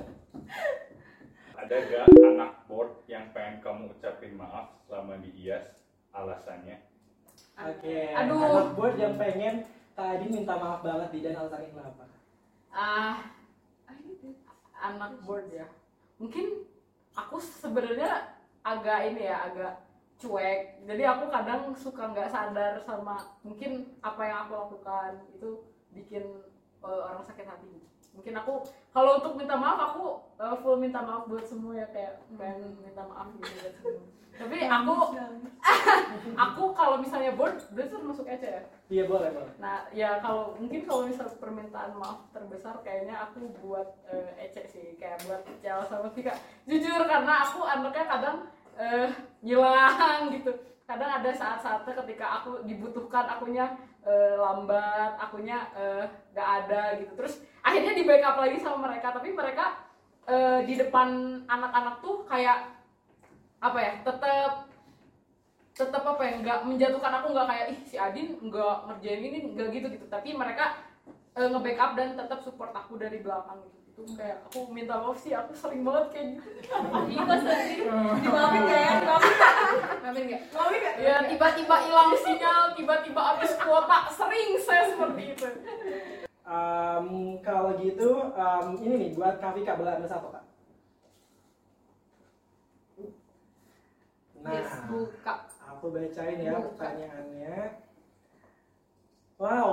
[1.59, 5.83] Ada gak anak board yang pengen kamu ucapin maaf selama di IAS
[6.15, 6.88] alasannya?
[7.59, 8.39] Oke, Aduh.
[8.39, 9.67] anak board yang pengen
[9.99, 12.03] Adin minta maaf banget di dan alasannya kenapa?
[12.71, 13.19] ah
[14.79, 15.67] anak board ya.
[16.15, 16.63] Mungkin
[17.11, 18.31] aku sebenarnya
[18.63, 19.83] agak ini ya agak
[20.23, 20.87] cuek.
[20.87, 25.11] Jadi aku kadang suka nggak sadar sama mungkin apa yang aku lakukan.
[25.35, 26.47] Itu bikin
[26.79, 27.83] eh, orang sakit hati
[28.13, 28.53] mungkin aku
[28.91, 30.05] kalau untuk minta maaf aku
[30.39, 34.03] eh, full minta maaf buat semua ya kayak pengen minta maaf gitu buat semua
[34.39, 34.95] tapi aku
[36.47, 39.53] aku kalau misalnya board berarti masuk aja ya Iya boleh boleh.
[39.61, 44.97] Nah, ya kalau mungkin kalau misal permintaan maaf terbesar kayaknya aku buat eh, Ece sih,
[44.97, 46.33] kayak buat Cel sama Vika.
[46.65, 48.37] Jujur karena aku anaknya kadang
[48.81, 49.13] eh,
[49.45, 50.57] ngilang gitu.
[50.89, 57.13] Kadang ada saat-saatnya ketika aku dibutuhkan akunya eh, lambat, akunya eh, gak ada gitu.
[57.13, 59.65] Terus akhirnya di backup lagi sama mereka, tapi mereka
[60.27, 62.79] eh, di depan anak-anak tuh kayak
[63.59, 64.69] apa ya, tetap
[65.79, 69.67] tetap apa ya nggak menjatuhkan aku nggak kayak ih si Adin nggak ngerjain ini nggak
[69.71, 70.05] gitu gitu.
[70.11, 70.75] Tapi mereka
[71.31, 73.79] e, nge-backup dan tetap support aku dari belakang gitu.
[73.95, 76.49] Itu kayak aku minta maaf sih aku sering banget kayak gitu.
[77.15, 77.79] Iya, sedih.
[78.19, 78.91] dimaafin nggak ya?
[78.99, 79.53] Dimaafin nggak?
[80.03, 80.41] Maafin nggak?
[80.51, 80.95] Maafin nggak?
[80.99, 85.47] Ya tiba-tiba hilang sinyal tiba-tiba habis kuota sering saya seperti itu
[86.49, 90.41] Em, kalau gitu, em, ini nih buat Kak Vika boleh ambil satu kak.
[94.39, 97.85] Nah, yes buka aku bacain ya pertanyaannya.
[99.39, 99.71] Wow.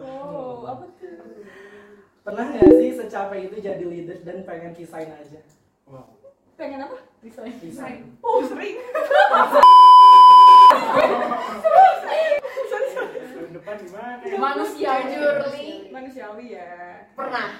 [0.00, 1.12] oh apa tuh
[2.24, 5.40] Pernah nggak sih secapek itu jadi leader dan pengen resign aja?
[5.84, 6.08] Wow.
[6.54, 8.00] pengen apa desain Desain.
[8.22, 8.78] oh sering
[13.54, 14.18] depan gimana?
[14.36, 15.68] manusiawi Jurli.
[15.88, 16.70] manusiawi ya
[17.14, 17.50] Pernah.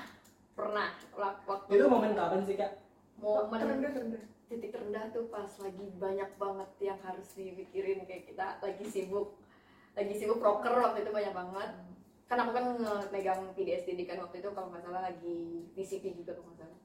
[0.55, 0.89] Pernah.
[1.13, 2.73] Wak- Waktu Itu momen kapan sih kak?
[3.17, 8.61] momen terendah terendah titik terendah tuh pas lagi banyak banget yang harus dipikirin kayak kita
[8.61, 9.41] lagi sibuk
[9.95, 11.71] lagi sibuk proker waktu itu banyak banget
[12.25, 12.65] kan aku kan
[13.09, 15.39] megang PDSD kan waktu itu kalau nggak salah lagi
[15.73, 16.79] PCP juga kalau nggak salah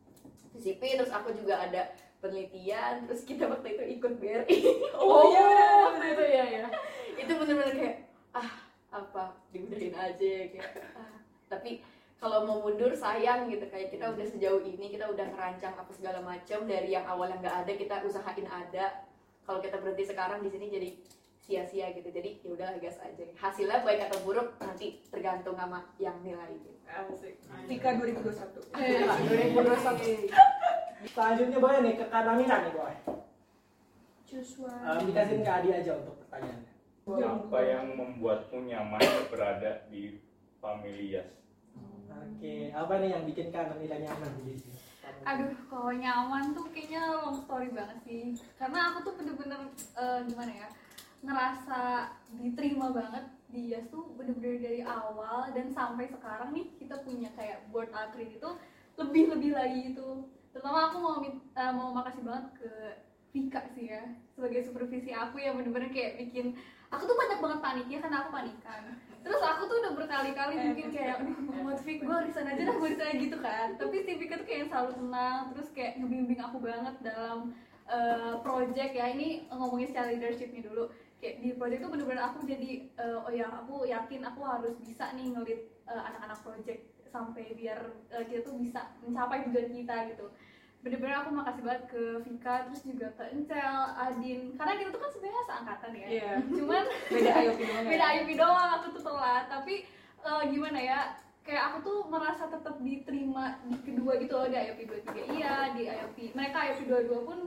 [0.49, 1.81] PCP terus aku juga ada
[2.19, 4.59] penelitian terus kita waktu itu ikut BRI
[4.99, 5.43] oh iya
[5.87, 6.65] waktu itu ya ya
[7.19, 7.97] itu bener-bener kayak
[8.35, 8.51] ah
[8.89, 9.37] apa?
[9.53, 11.21] Diudahin aja kayak ah.
[11.45, 11.85] tapi
[12.19, 16.19] kalau mau mundur sayang gitu kayak kita udah sejauh ini kita udah ngerancang apa segala
[16.19, 19.07] macam dari yang awalnya nggak ada kita usahain ada.
[19.47, 20.89] Kalau kita berhenti sekarang di sini jadi
[21.39, 22.11] sia-sia gitu.
[22.11, 23.23] Jadi ya udah gas aja.
[23.39, 26.75] Hasilnya baik atau buruk nanti tergantung sama yang nilai gitu.
[26.91, 27.39] Asik.
[27.71, 30.59] Tika 2021 2021
[31.07, 32.97] Selanjutnya boleh nih ke Kak Namira nih boleh.
[34.27, 34.73] Joshua.
[34.83, 36.73] Em, dikasihin ke Adi aja untuk pertanyaannya.
[37.09, 39.01] Apa yang membuatmu nyaman
[39.33, 40.21] berada di
[40.61, 41.39] Familias?
[42.09, 44.77] Oke, apa nih yang bikin Kak Namira nyaman di sini?
[45.25, 48.23] Aduh, kalau nyaman tuh kayaknya long story banget sih.
[48.59, 50.67] Karena aku tuh bener-bener eh, gimana ya,
[51.25, 51.81] ngerasa
[52.37, 57.65] diterima banget di IAS tuh bener-bener dari awal dan sampai sekarang nih kita punya kayak
[57.73, 58.49] board akrid itu
[58.99, 60.29] lebih-lebih lagi itu.
[60.53, 62.71] Terutama aku mau eh, mau makasih banget ke
[63.29, 64.01] Vika sih ya
[64.33, 66.57] sebagai supervisi aku yang bener-bener kayak bikin
[66.89, 68.81] aku tuh banyak banget paniknya karena aku panikan.
[69.21, 72.89] Terus aku tuh udah berkali-kali mungkin kayak aduh mau Fik gue resign aja dah gue
[72.89, 73.77] resign gitu kan.
[73.77, 77.53] Tapi si Vika tuh kayak yang selalu tenang terus kayak ngebimbing aku banget dalam
[77.85, 79.05] eh, project ya.
[79.13, 80.89] Ini ngomongin secara leadershipnya dulu.
[81.21, 85.13] Kayak di project tuh bener-bener aku jadi eh, oh ya aku yakin aku harus bisa
[85.13, 87.79] nih ngelit eh, anak-anak project sampai biar
[88.13, 90.25] eh, kita tuh bisa mencapai tujuan kita gitu.
[90.79, 94.55] Bener-bener aku makasih banget ke Vika terus juga ke Encel, Adin.
[94.55, 96.07] Karena kita tuh kan sebenarnya seangkatan ya.
[96.07, 96.31] Iya.
[96.47, 97.89] cuman Beda IOP doang ya?
[97.91, 99.73] beda IOP doang aku tuh telat tapi
[100.23, 100.99] eh, gimana ya
[101.43, 104.79] kayak aku tuh merasa tetap diterima di kedua gitu loh di IOP
[105.09, 106.79] 23 iya di IOP mereka IOP
[107.09, 107.39] 22 pun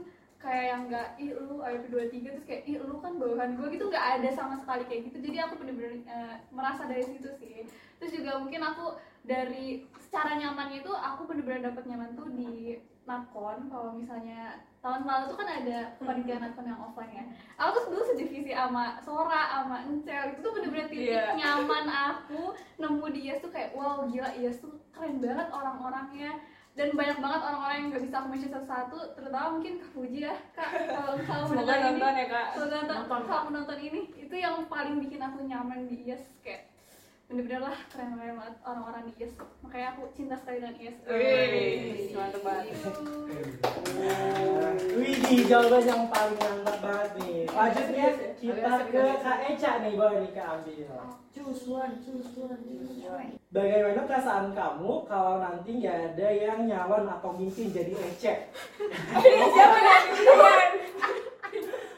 [0.43, 3.87] kayak yang nggak ih lu IOP 23 terus kayak ih lu kan bawahan gue gitu.
[3.87, 5.17] Nggak ada sama sekali kayak gitu.
[5.23, 7.63] Jadi aku bener-bener eh, merasa dari situ sih.
[7.95, 9.65] Terus juga mungkin aku dari
[9.97, 15.37] secara nyamannya itu aku bener-bener dapet nyaman tuh di nakon kalau misalnya tahun lalu tuh
[15.37, 17.23] kan ada kepanitiaan nakon yang offline ya
[17.57, 21.35] aku tuh dulu sedivisi sama Sora sama Encel itu tuh bener-bener titik Iya.
[21.35, 26.31] nyaman aku nemu di IAS tuh kayak wow gila IAS tuh keren banget orang-orangnya
[26.73, 30.35] dan banyak banget orang-orang yang nggak bisa aku mention satu-satu terutama mungkin Kak Fuji ya
[30.51, 32.45] Kak kalau kalau Semoga mendengar ini nonton ya, Kak.
[32.51, 33.27] semoga nonton, Nonton, Kak.
[33.29, 36.72] kalau menonton ini itu yang paling bikin aku nyaman di IES kayak
[37.33, 39.33] bener-bener lah keren-keren banget orang-orang di IES
[39.65, 42.77] makanya aku cinta sekali dengan IES Wih, mantep banget.
[45.01, 47.49] Wih, jawaban yang paling mantap banget nih.
[47.49, 48.07] Lanjutnya
[48.37, 50.93] kita ke Kak Eca nih, boleh nih Kak ambil.
[51.33, 53.33] Choose one, choose one, choose one.
[53.49, 58.53] Bagaimana perasaan kamu kalau nanti nggak ada yang nyalon atau mungkin jadi Ece?
[59.17, 60.05] Siapa yang?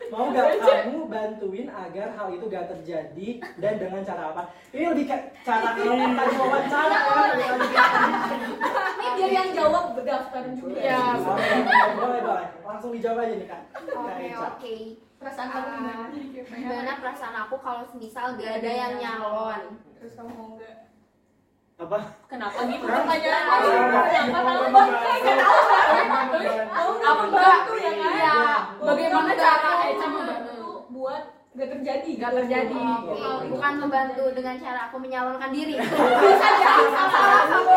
[0.07, 3.29] Mau gak kamu bantuin agar hal itu gak terjadi
[3.59, 4.47] dan dengan cara apa?
[4.71, 7.19] Ini lebih ke cara kamu tadi wawancara ya.
[8.95, 10.79] Ini biar yang jawab berdaftar juga.
[10.79, 11.19] Ya,
[11.99, 12.47] boleh boleh.
[12.63, 13.61] Langsung dijawab aja nih kak.
[13.75, 14.75] Oke oke.
[15.25, 16.05] Perasaan kamu gimana?
[16.13, 19.61] Kayak Gimana perasaan aku kalau misal gak ada yang nyalon?
[19.97, 20.75] terus kamu mau nggak
[21.81, 21.97] Apa?
[22.29, 22.93] Kenapa gitu Hah?
[23.01, 23.53] pertanyaan?
[23.57, 24.05] Kenapa?
[24.05, 24.81] Kenapa?
[25.25, 25.57] Kenapa?
[27.09, 28.13] Apa bantu ya kan?
[28.13, 28.37] Iya.
[28.85, 29.71] Bagaimana cara.
[29.89, 31.23] Eca membantu buat
[31.57, 32.09] gak terjadi?
[32.21, 32.81] Gak terjadi.
[33.49, 35.73] Bukan membantu dengan cara aku menyalonkan diri.
[35.81, 37.09] Bisa jadi salah
[37.49, 37.73] sama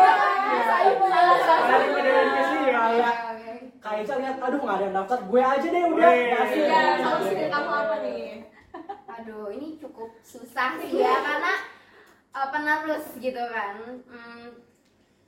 [1.65, 3.28] Daripada sih kayak
[3.77, 6.11] Kak Eca lihat, aduh nggak ada yang daftar, gue aja deh udah.
[6.11, 6.63] Kasih.
[6.65, 8.25] Iya, solusi dari kamu apa nih?
[9.19, 11.53] Aduh, ini cukup susah sih ya karena
[12.33, 13.75] uh, penerus gitu kan.
[14.09, 14.63] Hmm,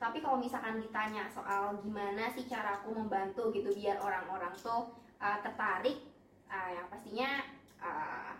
[0.01, 5.37] tapi kalau misalkan ditanya soal gimana sih cara aku membantu gitu biar orang-orang tuh uh,
[5.45, 6.09] tertarik,
[6.49, 7.45] uh, yang pastinya
[7.83, 8.33] uh,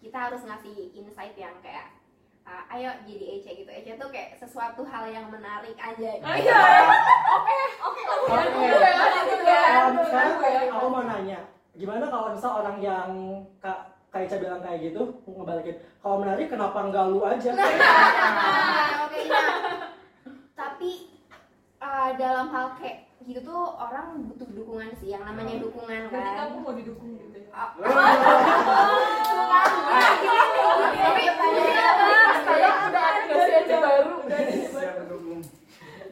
[0.00, 1.92] kita harus ngasih insight yang kayak
[2.46, 3.70] uh, ayo jadi Ece gitu.
[3.70, 6.10] Ece tuh kayak sesuatu hal yang menarik aja.
[6.22, 6.58] Iya.
[7.36, 8.66] Oke, oke, kamu Oke.
[10.06, 10.70] gue ya.
[10.72, 11.38] aku mau nanya,
[11.74, 13.10] gimana kalau misal orang yang
[13.58, 17.50] Kak Kak Eca bilang kayak gitu, ngebalikin, kalau menarik kenapa nggak lu aja?
[17.52, 19.48] Nah, oke nah.
[20.56, 20.90] Tapi
[21.82, 26.38] uh, dalam hal kayak gitu tuh orang butuh dukungan sih, yang namanya dukungan Berarti kan.
[26.46, 27.74] kamu mau didukung gitu ya?
[27.76, 28.28] Udah ada
[30.94, 32.35] nggak sih Eca baru?
[32.56, 34.14] Udah ada Eca baru.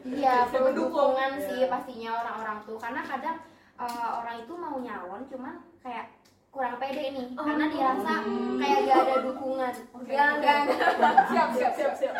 [0.05, 1.17] Iya, Siapa perlu dukung?
[1.17, 3.37] dukungan sih pastinya orang-orang tuh karena kadang
[3.75, 6.13] uh, orang itu mau nyalon cuman kayak
[6.53, 8.13] kurang pede nih karena dirasa
[8.55, 9.73] kayak gak ada dukungan.
[9.91, 11.15] Enggak, enggak, enggak.
[11.27, 12.15] Siap, siap, siap, siap.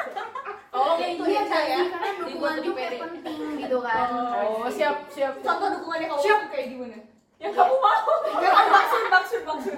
[0.76, 1.80] Oh, Ya, itu iya ya?
[1.80, 2.98] sih, karena dukungan pede.
[3.00, 4.08] penting gitu kan.
[4.44, 5.34] Oh, siap, siap.
[5.40, 6.40] Contoh dukungannya kamu Siap.
[6.52, 6.98] kayak gimana?
[7.36, 8.02] Yang kamu mau.
[8.38, 9.76] Yang maksud, maksud, maksud.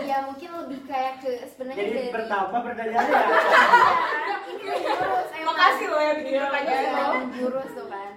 [0.00, 3.18] Ya mungkin lebih kayak ke sebenarnya Jadi dari pertama pertanyaannya
[5.34, 5.48] emang.
[5.48, 8.14] Makasih loh ya bikin pertanyaan jurus tuh kan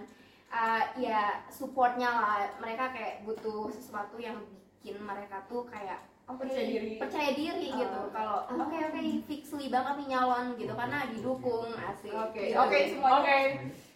[0.51, 4.35] Uh, ya supportnya lah mereka kayak butuh sesuatu yang
[4.75, 6.99] bikin mereka tuh kayak oke, Percaya diri.
[6.99, 8.11] percaya diri gitu Ah.
[8.11, 12.59] kalau oke oke fixly banget nih nyalon gitu karena didukung asik Oke, Gitu.
[12.59, 13.15] oke semuanya.
[13.23, 13.39] Oke.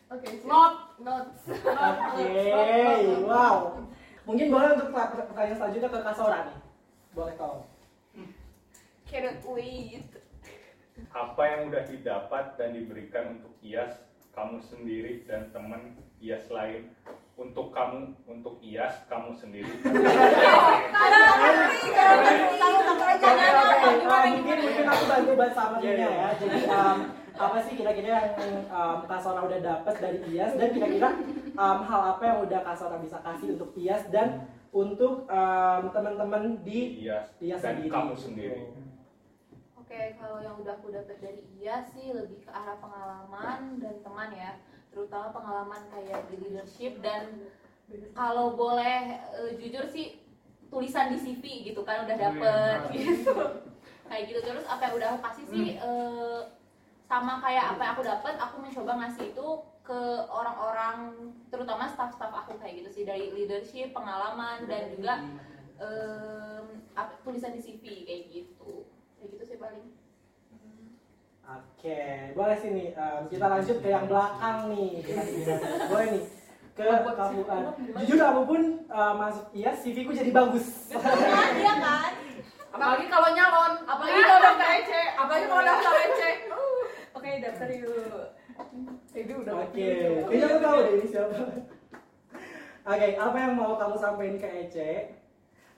[0.05, 1.25] Oke, not not.
[1.49, 2.29] Oke,
[3.25, 3.81] wow.
[4.25, 6.57] Mungkin boleh untuk per- pertanyaan selanjutnya ke Kak Sora nih.
[7.13, 7.65] Boleh kau.
[9.05, 10.09] Cannot wait.
[11.13, 14.01] Apa yang udah didapat dan diberikan untuk IAS
[14.33, 16.89] kamu sendiri dan teman IAS lain
[17.35, 19.67] untuk kamu untuk IAS kamu sendiri
[24.25, 26.29] mungkin mungkin aku bantu buat summaringnya ya.
[26.39, 26.97] Jadi um,
[27.35, 28.07] apa sih kira-kira
[28.39, 31.09] yang um, Kak Sora udah dapat dari IAS dan kira-kira
[31.59, 36.63] um, hal apa yang udah Kak Sora bisa kasih untuk IAS dan untuk um, teman-teman
[36.63, 37.91] di IAS IAS dan sendiri.
[37.91, 38.61] kamu sendiri.
[39.75, 44.29] Oke, kalau yang udah aku dapat dari dia sih lebih ke arah pengalaman dan teman
[44.31, 44.51] ya,
[44.91, 47.51] terutama pengalaman kayak di leadership dan
[48.17, 50.23] kalau boleh eh, jujur sih
[50.73, 53.35] tulisan di CV gitu kan udah dapet gitu.
[54.07, 54.39] Kayak gitu.
[54.41, 56.39] Terus apa yang udah aku kasih sih eh,
[57.15, 59.47] sama kayak apa yang aku dapat, aku mencoba ngasih itu
[59.87, 61.15] ke orang-orang
[61.47, 65.23] terutama staff-staff aku kayak gitu sih dari leadership, pengalaman dan juga
[66.91, 68.83] apa, tulisan di CV kayak gitu
[69.15, 69.95] kayak gitu sih paling
[71.45, 74.97] Oke, boleh sini um, kita lanjut ke yang belakang nih.
[75.93, 76.25] boleh nih
[76.73, 80.89] ke kamu uh, jujur aku pun uh, masuk IAS CV ku jadi bagus.
[80.91, 82.11] Iya kan?
[82.73, 86.21] Apalagi kalau nyalon, apalagi kalau daftar EC, apalagi kalau daftar EC.
[87.25, 88.37] Oke, daftar yuk.
[89.17, 89.81] Itu udah Oke,
[90.29, 91.33] kayaknya aku tahu deh ini siapa.
[92.85, 94.91] Oke, apa yang mau kamu sampaikan ke Ece?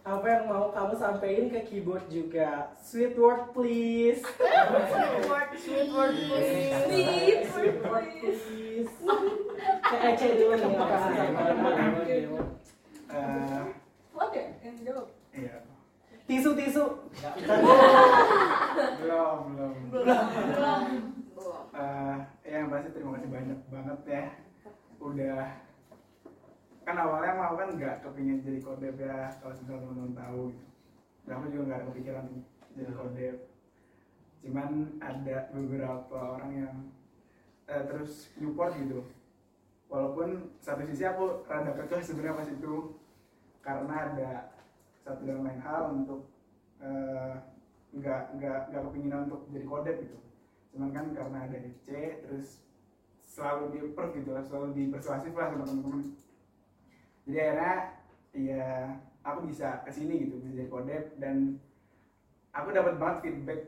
[0.04, 2.76] Apa yang mau kamu sampaikan ke keyboard juga?
[2.76, 4.20] Sweet word please.
[4.28, 6.76] Sweet word, Sweet word please.
[6.84, 8.92] Sweet Sweet word please.
[9.88, 11.32] Ke Ece dulu nih apa yang.
[13.08, 13.64] Eh,
[14.12, 14.46] What ya?
[14.68, 15.08] Yang jawab.
[15.32, 15.64] iya.
[16.28, 17.08] Tisu tisu.
[19.00, 20.26] belum belum Belum.
[20.28, 21.16] Belum.
[21.78, 22.18] Eh,
[22.50, 24.24] yang sih terima kasih banyak banget ya.
[24.98, 25.46] Udah
[26.82, 31.30] kan awalnya mau kan nggak kepingin jadi kodep ya kalau misalnya teman-teman tahu gitu.
[31.30, 32.26] Aku juga nggak ada kepikiran
[32.74, 33.38] jadi kodep.
[34.42, 34.70] Cuman
[35.06, 36.76] ada beberapa orang yang
[37.70, 39.06] eh, terus support gitu.
[39.86, 42.74] Walaupun satu sisi aku rada kekeh sebenarnya pas itu
[43.62, 44.32] karena ada
[45.06, 46.26] satu dan lain hal untuk
[46.82, 47.38] eh,
[47.94, 50.27] nggak nggak nggak kepinginan untuk jadi kodep gitu
[50.78, 51.90] cuman kan karena ada DC
[52.22, 52.62] terus
[53.26, 56.02] selalu di approve gitu lah selalu dipersuasif lah sama teman-teman
[57.26, 57.74] jadi akhirnya
[58.38, 58.66] ya
[59.26, 61.58] aku bisa ke sini gitu bisa jadi kodep dan
[62.54, 63.62] aku dapat banget feedback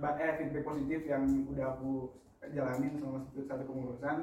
[0.00, 2.16] ba- eh, feedback positif yang udah aku
[2.52, 4.18] jalanin selama satu, satu kepengurusan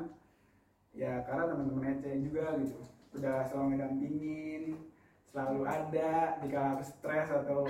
[0.93, 2.77] ya karena teman-teman EC juga gitu.
[3.17, 4.63] Udah selalu ngedampingin
[5.33, 7.65] selalu ada jika stres atau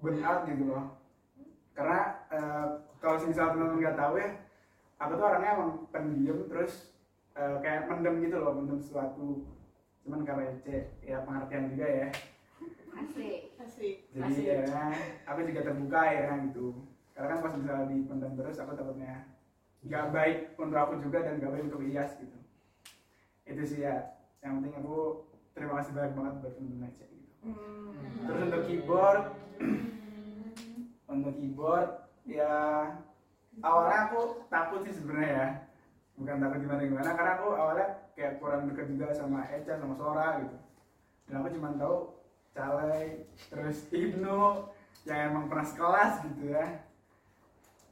[0.00, 0.84] burn out gitu loh.
[1.72, 2.68] Karena eh,
[3.02, 4.30] kalau misalnya teman-teman nggak tahu ya
[5.02, 6.94] aku tuh orangnya emang pendiam terus
[7.34, 9.42] eh, kayak mendem gitu loh mendem sesuatu.
[10.06, 10.66] Cuman karena EC
[11.02, 12.08] ya pengertian juga ya.
[12.92, 13.40] Asik.
[13.58, 13.94] Asik.
[14.14, 14.62] jadi ya
[15.26, 16.66] aku juga terbuka ya gitu.
[17.12, 19.26] Karena kan pas misalnya dipendam terus aku takutnya
[19.82, 22.38] nggak baik untuk aku juga dan nggak baik untuk Iyas gitu.
[23.46, 27.30] Itu sih ya yang penting aku terima kasih banyak banget buat temen-temen Ece gitu.
[28.22, 29.22] Terus untuk keyboard
[31.14, 31.90] untuk keyboard
[32.26, 32.52] ya
[33.60, 35.48] awalnya aku takut sih sebenarnya ya.
[36.16, 40.40] Bukan takut gimana gimana karena aku awalnya kayak kurang deket juga sama Eca sama Sora
[40.44, 40.56] gitu.
[41.28, 41.96] Dan aku cuma tahu
[42.52, 44.68] Calai terus Ibnu
[45.08, 46.84] yang emang pernah sekelas gitu ya.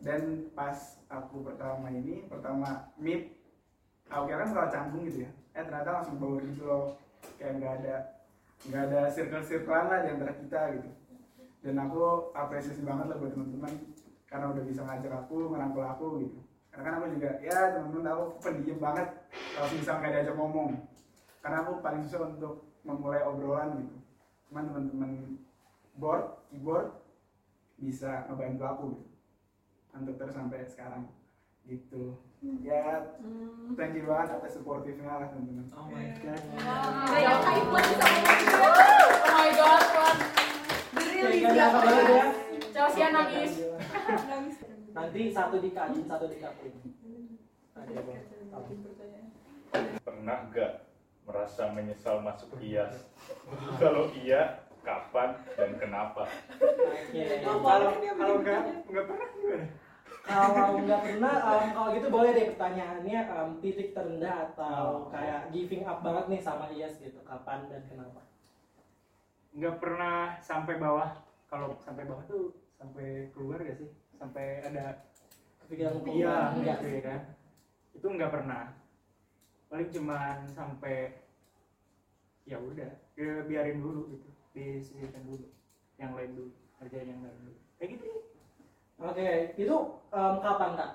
[0.01, 3.37] Dan pas aku pertama ini pertama meet
[4.13, 5.31] aku kira kan bakal canggung gitu ya.
[5.57, 6.87] Eh ternyata langsung bawa gitu loh.
[7.41, 7.97] Kayak nggak ada
[8.69, 10.91] nggak ada circle circlean lah di antara kita gitu.
[11.61, 13.73] Dan aku apresiasi banget lah buat teman-teman
[14.31, 16.39] karena udah bisa ngajak aku ngerangkul aku gitu.
[16.71, 19.09] Karena kan aku juga ya teman-teman tahu aku pendiam banget
[19.59, 20.71] kalau misalnya nggak diajak ngomong.
[21.43, 22.55] Karena aku paling susah untuk
[22.87, 23.97] memulai obrolan gitu.
[24.47, 25.11] Cuman teman-teman
[25.99, 26.89] board keyboard
[27.83, 29.07] bisa ngebantu aku gitu.
[29.91, 31.11] Untuk terus sampai sekarang
[31.67, 32.23] gitu.
[32.63, 33.03] Ya
[33.75, 35.67] thank you banget atas supportifnya lah teman-teman.
[35.75, 36.41] Oh my god.
[37.11, 38.39] Kayak kayak buat bisa ngomong.
[39.11, 39.83] Oh my god,
[41.41, 42.25] nyangka banget ya.
[42.71, 43.53] Chelsea nangis.
[44.91, 46.73] Nanti satu dikaji, satu dikapin.
[50.03, 50.73] Pernah gak
[51.25, 53.07] merasa menyesal masuk IAS?
[53.79, 56.27] Kalau iya, kapan dan kenapa?
[56.59, 57.61] Oke, kalau
[58.19, 59.67] kalau nggak nggak pernah gimana?
[60.21, 60.49] Kalau
[60.85, 66.03] nggak pernah, em, kalau gitu boleh deh pertanyaannya em, titik terendah atau kayak giving up
[66.03, 68.21] banget nih sama IAS gitu, kapan dan kenapa?
[69.51, 71.11] nggak pernah sampai bawah
[71.51, 75.09] kalau sampai bawah tuh sampai keluar gak sih sampai ada
[75.65, 76.77] Kepikiran iya keluar, enggak.
[76.77, 77.21] gitu ya kan
[77.91, 78.63] itu nggak pernah
[79.67, 80.97] paling cuman sampai
[82.45, 85.47] ya udah ya biarin dulu gitu disisihkan dulu
[85.97, 88.19] yang lain dulu kerjain yang lain dulu kayak gitu ya.
[89.01, 89.77] Oke, itu
[90.13, 90.91] em, kapan kak?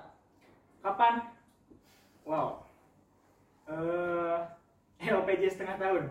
[0.78, 1.14] kapan
[2.22, 2.62] wow
[3.66, 4.38] eh
[5.02, 6.02] LPJ setengah tahun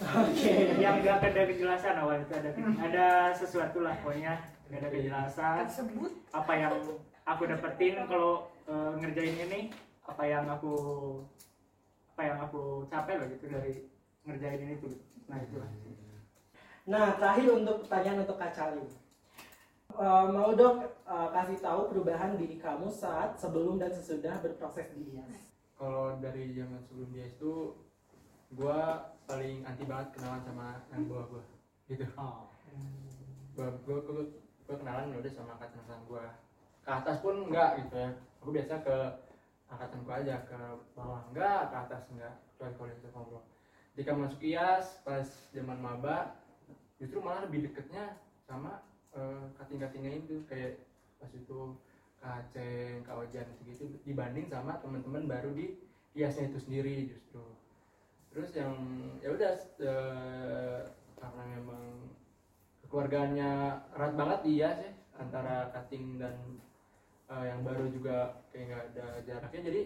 [0.00, 0.52] Oke.
[0.80, 2.50] yang nggak ada kejelasan awal itu ada
[2.80, 3.06] ada
[3.36, 4.40] sesuatu lah pokoknya
[4.72, 5.64] nggak ada kejelasan.
[6.32, 6.72] Apa yang
[7.28, 9.60] aku dapetin kalau eh, ngerjain ini?
[10.08, 10.72] Apa yang aku
[12.16, 13.84] apa yang aku capai lah gitu dari
[14.24, 14.96] ngerjain ini tuh.
[15.28, 15.68] Nah itulah
[16.82, 18.82] Nah, terakhir untuk pertanyaan untuk Kak Cali.
[19.92, 25.12] Eh, mau dong eh, kasih tahu perubahan diri kamu saat sebelum dan sesudah berproses di
[25.12, 25.52] IAS.
[25.76, 27.74] kalau dari zaman sebelum dia itu
[28.54, 31.44] gua paling anti banget kenalan sama yang bawah gua
[31.90, 32.06] gitu.
[33.52, 34.22] Gua gua gua,
[34.72, 36.24] gua kenalan ya udah sama angkatan angkatan gua.
[36.80, 38.10] Ke atas pun enggak gitu ya.
[38.40, 38.96] Aku biasa ke
[39.68, 40.34] angkatan gua aja.
[40.48, 40.60] Ke
[40.96, 42.34] bawah enggak ke atas enggak.
[42.56, 43.44] Kecuali kalau itu ngobrol
[43.92, 46.40] ketika masuk IAS pas zaman maba
[46.96, 48.16] justru malah lebih deketnya
[48.48, 48.80] sama
[49.12, 50.40] eh, kating-katingnya itu.
[50.48, 50.80] Kayak
[51.20, 51.76] pas itu
[52.24, 55.76] Kak Aceng, Kak Ojan gitu dibanding sama teman-teman baru di
[56.16, 57.44] IASnya itu sendiri justru.
[58.32, 58.72] Terus yang
[59.20, 59.52] ya udah
[59.84, 60.80] eh,
[61.20, 61.84] karena memang
[62.92, 66.36] keluarganya erat banget di IAS ya antara cutting dan
[67.32, 69.60] eh, yang baru juga kayak nggak ada jaraknya.
[69.72, 69.82] Jadi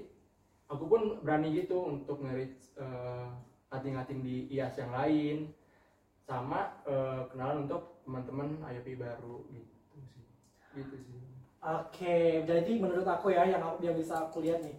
[0.67, 3.31] aku pun berani gitu untuk nge-reach eh,
[3.71, 5.55] cutting-cutting di IAS yang lain.
[6.27, 10.27] Sama eh, kenalan untuk teman-teman IOP baru gitu sih.
[10.75, 11.23] Gitu sih.
[11.63, 14.79] Oke, jadi menurut aku ya yang yang bisa aku lihat nih,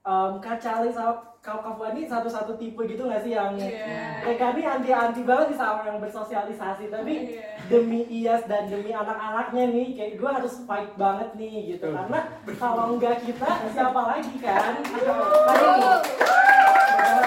[0.00, 4.20] em, Kak Charlie sama Kak ini satu-satu tipe gitu gak sih yang Iya.
[4.20, 7.56] mereka ini anti-anti banget nih sama yang bersosialisasi tapi Iya.
[7.66, 12.92] demi Iyas dan demi anak-anaknya nih kayak gue harus fight banget nih gitu karena kalau
[12.92, 15.72] enggak kita siapa lagi kan Makanya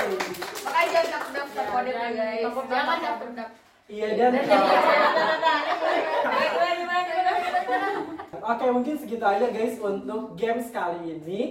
[0.03, 0.19] nih,
[0.61, 2.43] Makanya jangan campur daftar kode ya guys.
[2.69, 3.61] Jangan campur daftar.
[3.83, 4.31] Iya dan
[8.43, 11.41] Oke mungkin segitu aja guys untuk games kali ini.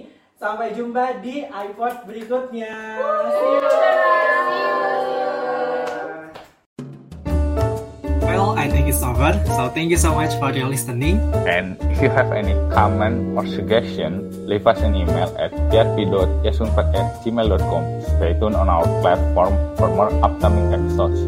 [0.43, 2.99] Sampai jumpa di iPod berikutnya.
[3.31, 3.63] See you.
[8.27, 9.39] Well, I think it's over.
[9.55, 11.23] So thank you so much for your listening.
[11.47, 17.23] And if you have any comment or suggestion, leave us an email at tiarpi.yasunpat at
[17.23, 17.83] gmail.com.
[18.19, 21.23] Stay tuned on our platform for more upcoming episodes.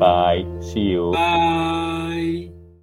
[0.00, 0.48] Bye.
[0.72, 1.12] See you.
[1.12, 1.83] Bye.